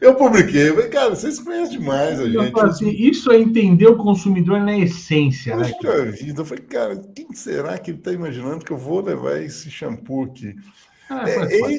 [0.00, 2.60] Eu publiquei, falei, cara, vocês conhecem demais a gente.
[2.60, 5.72] Assim, isso é entender o consumidor na essência, né?
[5.72, 9.42] Puxa vida, eu falei, cara, quem será que ele está imaginando que eu vou levar
[9.42, 10.54] esse shampoo aqui?
[11.08, 11.78] Ah, é,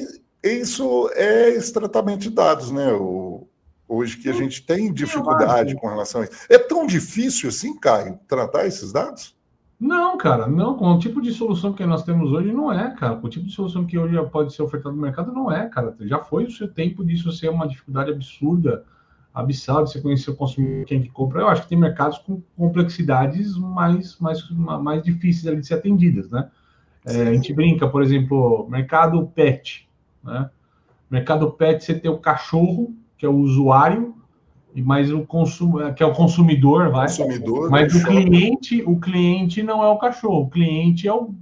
[0.52, 2.92] isso é esse tratamento de dados, né?
[2.92, 3.48] O,
[3.88, 6.46] hoje que a gente tem dificuldade com relação a isso.
[6.48, 9.36] É tão difícil assim, Caio, tratar esses dados?
[9.80, 10.76] Não, cara, não.
[10.76, 13.16] Com o tipo de solução que nós temos hoje, não é, cara.
[13.16, 15.96] Com o tipo de solução que hoje pode ser ofertado no mercado, não é, cara.
[16.00, 18.84] Já foi o seu tempo disso ser uma dificuldade absurda,
[19.32, 21.42] abissal, de você conhecer o consumidor, quem que compra.
[21.42, 26.50] Eu acho que tem mercados com complexidades mais, mais, mais difíceis de ser atendidas, né?
[27.06, 29.87] É, a gente brinca, por exemplo, mercado pet,
[30.22, 30.50] né?
[31.10, 34.14] Mercado pet, você tem o cachorro, que é o usuário,
[34.74, 37.06] mas o consumo, que é o consumidor, vai.
[37.06, 41.34] Consumidor, mas o cliente, o cliente não é o cachorro, o cliente é o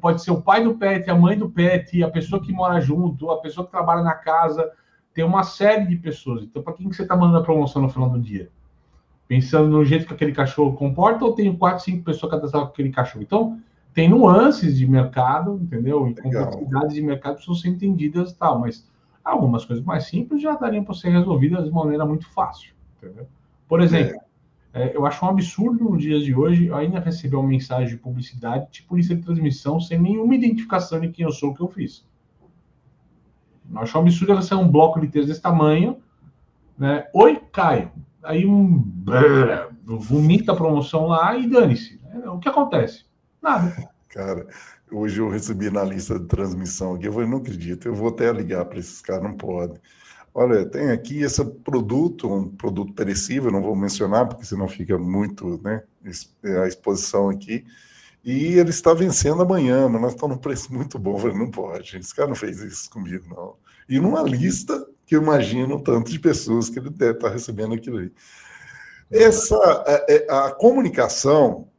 [0.00, 3.30] pode ser o pai do pet, a mãe do pet, a pessoa que mora junto,
[3.30, 4.70] a pessoa que trabalha na casa,
[5.14, 6.42] tem uma série de pessoas.
[6.42, 8.50] Então, para quem que você está mandando a promoção no final do dia?
[9.26, 12.90] Pensando no jeito que aquele cachorro comporta ou tem quatro, cinco pessoas cadastradas com aquele
[12.90, 13.22] cachorro?
[13.22, 13.58] Então,
[13.98, 16.06] tem nuances de mercado, entendeu?
[16.06, 18.88] E complexidades de mercado precisam ser entendidas e tal, mas
[19.24, 23.26] algumas coisas mais simples já dariam para ser resolvidas de maneira muito fácil, entendeu?
[23.66, 24.14] Por exemplo,
[24.72, 24.90] é.
[24.90, 28.68] É, eu acho um absurdo nos dias de hoje ainda receber uma mensagem de publicidade
[28.70, 32.06] tipo lista de transmissão sem nenhuma identificação de quem eu sou o que eu fiz.
[33.68, 35.96] Eu acho um absurdo você um bloco de texto desse tamanho,
[36.78, 37.08] né?
[37.12, 37.90] Oi, Caio.
[38.22, 38.80] Aí um
[39.84, 42.00] vomita a promoção lá e dane-se.
[42.26, 43.07] O que acontece?
[43.42, 43.90] Nada.
[44.08, 44.46] Cara,
[44.90, 48.32] hoje eu recebi na lista de transmissão aqui, eu falei, não acredito, eu vou até
[48.32, 49.80] ligar para esses caras, não pode.
[50.34, 55.60] Olha, tem aqui esse produto, um produto perecível, não vou mencionar, porque senão fica muito,
[55.62, 55.82] né,
[56.62, 57.64] a exposição aqui,
[58.24, 61.14] e ele está vencendo amanhã, mas nós estamos num preço muito bom.
[61.14, 63.54] Eu falei, não pode, esse cara não fez isso comigo, não.
[63.88, 67.74] E numa lista que eu imagino o tanto de pessoas que ele deve estar recebendo
[67.74, 68.12] aquilo aí.
[69.10, 71.77] Essa, a, é, é, a comunicação é,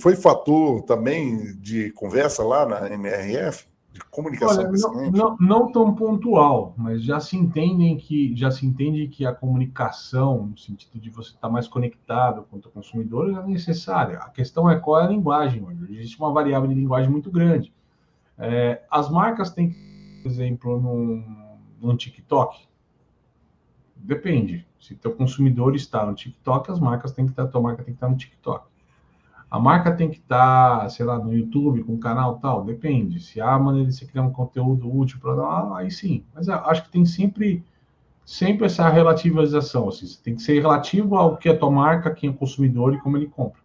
[0.00, 3.66] foi fator também de conversa lá na MRF?
[3.92, 8.66] De comunicação Olha, não, não, não, tão pontual, mas já se entendem que já se
[8.66, 13.46] entende que a comunicação, no sentido de você estar mais conectado com o consumidor, é
[13.46, 14.18] necessária.
[14.18, 15.66] A questão é qual é a linguagem.
[15.88, 17.72] Existe uma variável de linguagem muito grande.
[18.38, 19.74] É, as marcas têm,
[20.22, 21.24] por exemplo, num,
[21.80, 22.68] num TikTok,
[23.96, 24.66] depende.
[24.78, 27.94] Se teu consumidor está no TikTok, as marcas têm que estar, a tua marca tem
[27.94, 28.75] que estar no TikTok.
[29.50, 33.20] A marca tem que estar, tá, sei lá, no YouTube, com um canal tal, depende.
[33.20, 36.24] Se há maneira de você criar um conteúdo útil para lá, aí sim.
[36.34, 37.64] Mas acho que tem sempre,
[38.24, 39.88] sempre essa relativização.
[39.88, 42.92] Assim, tem que ser relativo ao que é a tua marca, quem é o consumidor
[42.92, 43.60] e como ele compra.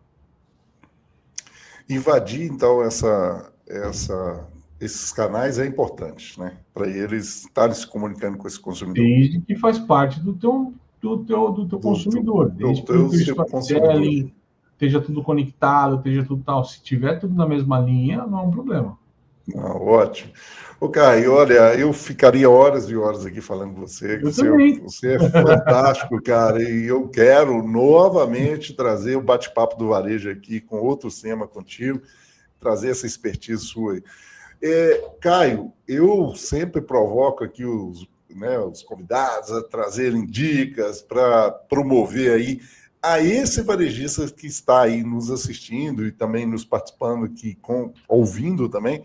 [1.90, 4.48] Invadir, então, essa, essa,
[4.80, 6.58] esses canais é importante, né?
[6.74, 9.04] Para eles estarem se comunicando com esse consumidor.
[9.04, 12.52] Desde que faz parte do teu, do teu, do teu do consumidor.
[12.52, 14.32] Desde do, que o storytelling
[14.82, 16.66] esteja tudo conectado, esteja tudo tal.
[16.66, 18.98] Se tiver tudo na mesma linha, não é um problema.
[19.56, 20.32] Ah, ótimo.
[20.80, 24.18] O Caio, olha, eu ficaria horas e horas aqui falando com você.
[24.20, 24.80] Você, também.
[24.80, 30.78] você é fantástico, cara, e eu quero novamente trazer o bate-papo do varejo aqui com
[30.78, 32.02] outro tema contigo,
[32.60, 34.02] trazer essa expertise sua.
[34.62, 42.32] É, Caio, eu sempre provoco aqui os, né, os convidados a trazerem dicas para promover
[42.34, 42.60] aí
[43.02, 48.70] a esse varejista que está aí nos assistindo e também nos participando aqui, com, ouvindo
[48.70, 49.04] também,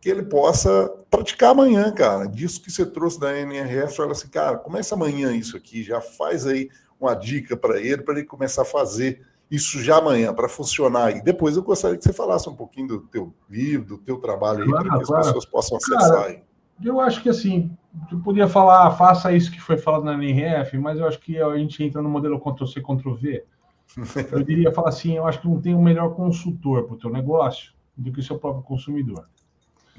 [0.00, 2.26] que ele possa praticar amanhã, cara.
[2.26, 6.46] Disso que você trouxe da NRF, olha assim, cara, começa amanhã isso aqui, já faz
[6.46, 11.14] aí uma dica para ele, para ele começar a fazer isso já amanhã, para funcionar.
[11.14, 14.62] E depois eu gostaria que você falasse um pouquinho do teu livro, do teu trabalho
[14.62, 15.20] aí, claro, para que claro.
[15.20, 16.42] as pessoas possam acessar cara, aí.
[16.82, 17.70] Eu acho que assim,
[18.10, 21.56] eu podia falar, faça isso que foi falado na NRF, mas eu acho que a
[21.56, 23.44] gente entra no modelo Ctrl-C, Ctrl-V.
[24.32, 27.10] Eu diria falar assim, eu acho que não tem um melhor consultor para o teu
[27.10, 29.28] negócio do que o seu próprio consumidor.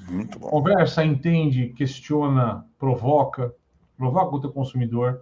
[0.09, 0.49] Muito bom.
[0.49, 3.53] Conversa, entende, questiona, provoca,
[3.97, 5.21] provoca o teu consumidor.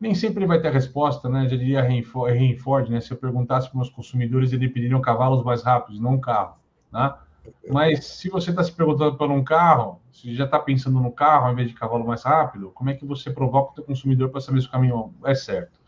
[0.00, 1.48] Nem sempre vai ter a resposta, né?
[1.48, 3.00] Já diria Henry Ford, né?
[3.00, 6.56] Se eu perguntasse para os meus consumidores, eles pediriam cavalos mais rápidos, não um carro,
[6.90, 7.14] né?
[7.70, 11.46] Mas se você está se perguntando por um carro, se já está pensando no carro
[11.46, 14.40] ao invés de cavalo mais rápido, como é que você provoca o seu consumidor para
[14.40, 15.80] saber se o caminho é certo?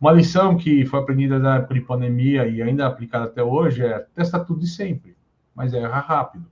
[0.00, 4.64] Uma lição que foi aprendida na pandemia e ainda aplicada até hoje é testa tudo
[4.64, 5.16] e sempre,
[5.54, 6.46] mas erra rápido,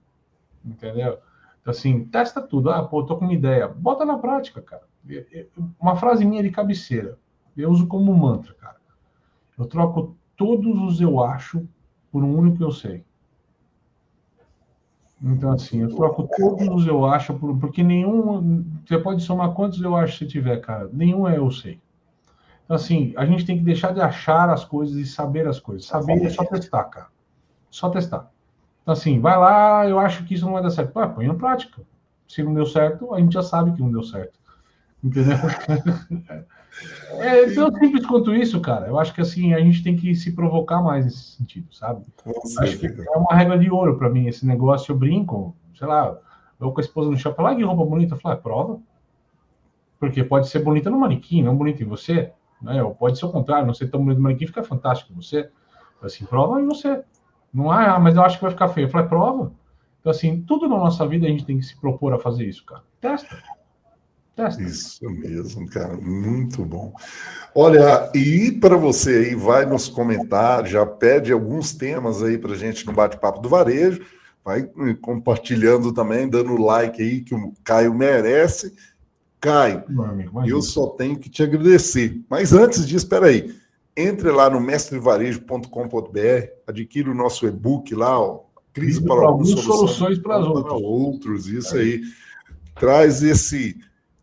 [0.64, 1.18] entendeu?
[1.60, 2.70] Então, assim, testa tudo.
[2.70, 3.66] Ah, pô, tô com uma ideia.
[3.68, 4.82] Bota na prática, cara.
[5.80, 7.18] Uma frase minha de cabeceira.
[7.56, 8.76] Eu uso como mantra, cara.
[9.58, 11.66] Eu troco todos os eu acho
[12.12, 13.04] por um único eu sei.
[15.20, 18.64] Então, assim, eu troco todos os eu acho, porque nenhum.
[18.86, 20.88] Você pode somar quantos eu acho você tiver, cara.
[20.92, 21.80] Nenhum é eu sei.
[22.64, 25.86] Então, assim, a gente tem que deixar de achar as coisas e saber as coisas.
[25.86, 27.08] Saber é só testar, cara.
[27.70, 28.30] Só testar.
[28.82, 30.92] Então, assim, vai lá, eu acho que isso não vai dar certo.
[30.92, 31.82] Pô, põe em prática.
[32.28, 34.38] Se não deu certo, a gente já sabe que não deu certo.
[35.02, 35.36] Entendeu?
[37.20, 38.86] É tão simples quanto isso, cara.
[38.86, 42.04] Eu acho que assim a gente tem que se provocar mais nesse sentido, sabe?
[42.60, 44.92] Acho que é uma regra de ouro para mim esse negócio.
[44.92, 46.16] Eu brinco, sei lá,
[46.60, 48.80] eu com a esposa no shopping, lá que roupa bonita, eu falo, é prova.
[49.98, 52.82] Porque pode ser bonita no manequim, não bonita em você, né?
[52.82, 55.50] Ou pode ser o contrário, não ser tão bonito no manequim, fica fantástico em você.
[56.00, 57.02] Assim, prova em você.
[57.52, 58.86] Não há, ah, mas eu acho que vai ficar feio.
[58.86, 59.52] Eu falei, é prova.
[60.00, 62.64] Então, assim, tudo na nossa vida a gente tem que se propor a fazer isso,
[62.64, 62.82] cara.
[63.00, 63.36] Testa.
[64.60, 66.94] Isso mesmo, cara, muito bom.
[67.54, 72.86] Olha, e para você aí, vai nos comentários, já pede alguns temas aí para gente
[72.86, 74.00] no bate-papo do varejo,
[74.44, 74.62] vai
[75.00, 78.74] compartilhando também, dando like aí que o Caio merece.
[79.40, 79.84] Caio,
[80.46, 82.20] eu só tenho que te agradecer.
[82.28, 83.54] Mas antes disso, espera aí.
[83.96, 89.76] Entre lá no mestrevarejo.com.br, adquira o nosso e-book lá, ó, crise para, para algumas soluções,
[89.76, 90.82] soluções para, para outros.
[90.82, 91.46] outros.
[91.48, 92.02] Isso aí.
[92.78, 93.76] Traz esse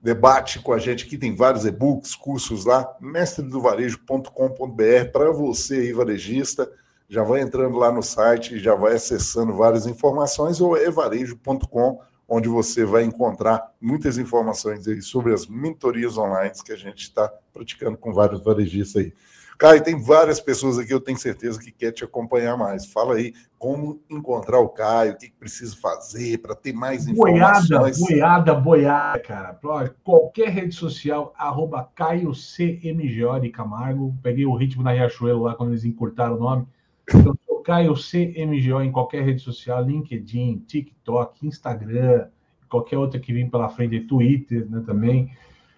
[0.05, 6.71] debate com a gente aqui, tem vários e-books, cursos lá, mestredovarejo.com.br para você aí, varejista,
[7.09, 11.99] já vai entrando lá no site, já vai acessando várias informações, ou evarejo.com,
[12.29, 17.27] onde você vai encontrar muitas informações aí sobre as mentorias online que a gente está
[17.51, 19.11] praticando com vários varejistas aí.
[19.57, 22.85] Caio, tem várias pessoas aqui, eu tenho certeza que quer te acompanhar mais.
[22.85, 27.99] Fala aí como encontrar o Caio, o que precisa fazer para ter mais informações.
[27.99, 29.59] Boiada, boiada, boiada, cara.
[30.03, 34.15] Qualquer rede social, arroba Caio de Camargo.
[34.21, 36.67] Peguei o ritmo da Riachuelo lá quando eles encurtaram o nome.
[37.13, 37.35] Então,
[37.65, 42.27] Caio CMGO em qualquer rede social, LinkedIn, TikTok, Instagram,
[42.69, 45.31] qualquer outra que vem pela frente, Twitter né, também.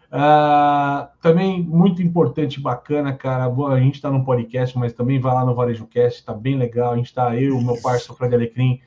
[0.10, 3.46] Uh, também muito importante, bacana, cara.
[3.46, 6.94] A gente está no podcast, mas também vai lá no Varejo Cast, tá bem legal.
[6.94, 8.80] A gente está, eu, meu parceiro Fred Alecrim,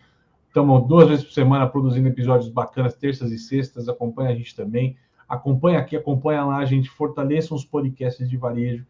[0.48, 3.88] estamos duas vezes por semana produzindo episódios bacanas, terças e sextas.
[3.88, 4.96] Acompanha a gente também.
[5.28, 8.84] Acompanha aqui, acompanha lá, a gente fortaleça os podcasts de varejo.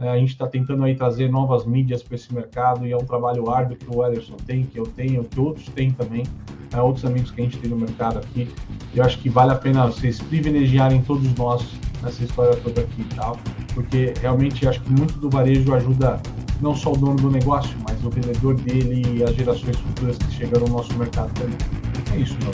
[0.00, 3.04] Uh, a gente está tentando aí trazer novas mídias para esse mercado e é um
[3.04, 6.24] trabalho árduo que o Ederson tem, que eu tenho, que outros têm também
[6.72, 8.48] né, outros amigos que a gente tem no mercado aqui.
[8.94, 11.66] Eu acho que vale a pena vocês privilegiarem todos nós
[12.02, 13.38] nessa história toda aqui e tal,
[13.74, 16.20] porque realmente acho que muito do varejo ajuda
[16.60, 20.32] não só o dono do negócio, mas o vendedor dele e as gerações futuras que
[20.32, 21.56] chegam no nosso mercado também.
[22.14, 22.52] É isso, meu.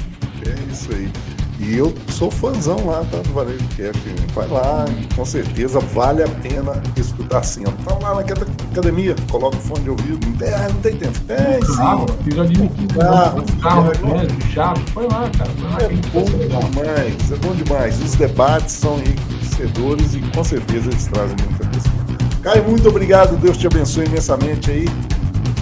[0.52, 1.45] É isso aí.
[1.58, 4.02] E eu sou fãzão lá tá, do Varejo Cast.
[4.34, 4.84] Vai lá,
[5.14, 7.64] com certeza vale a pena escutar assim.
[7.64, 10.44] Tá lá na academia, coloca o fone de ouvido.
[10.44, 11.18] É, não tem tempo.
[11.28, 11.76] É, sim.
[11.76, 14.80] Carro, episódio de carro, carro, é, chato.
[14.92, 15.50] Foi lá, cara.
[15.50, 18.02] Foi lá, é bom demais, é bom demais.
[18.02, 21.96] Os debates são enriquecedores e com certeza eles trazem muita coisa.
[22.42, 23.36] Caio, muito obrigado.
[23.38, 24.86] Deus te abençoe imensamente aí.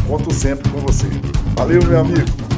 [0.09, 1.07] Conto sempre com você.
[1.57, 2.54] Valeu, meu amigo.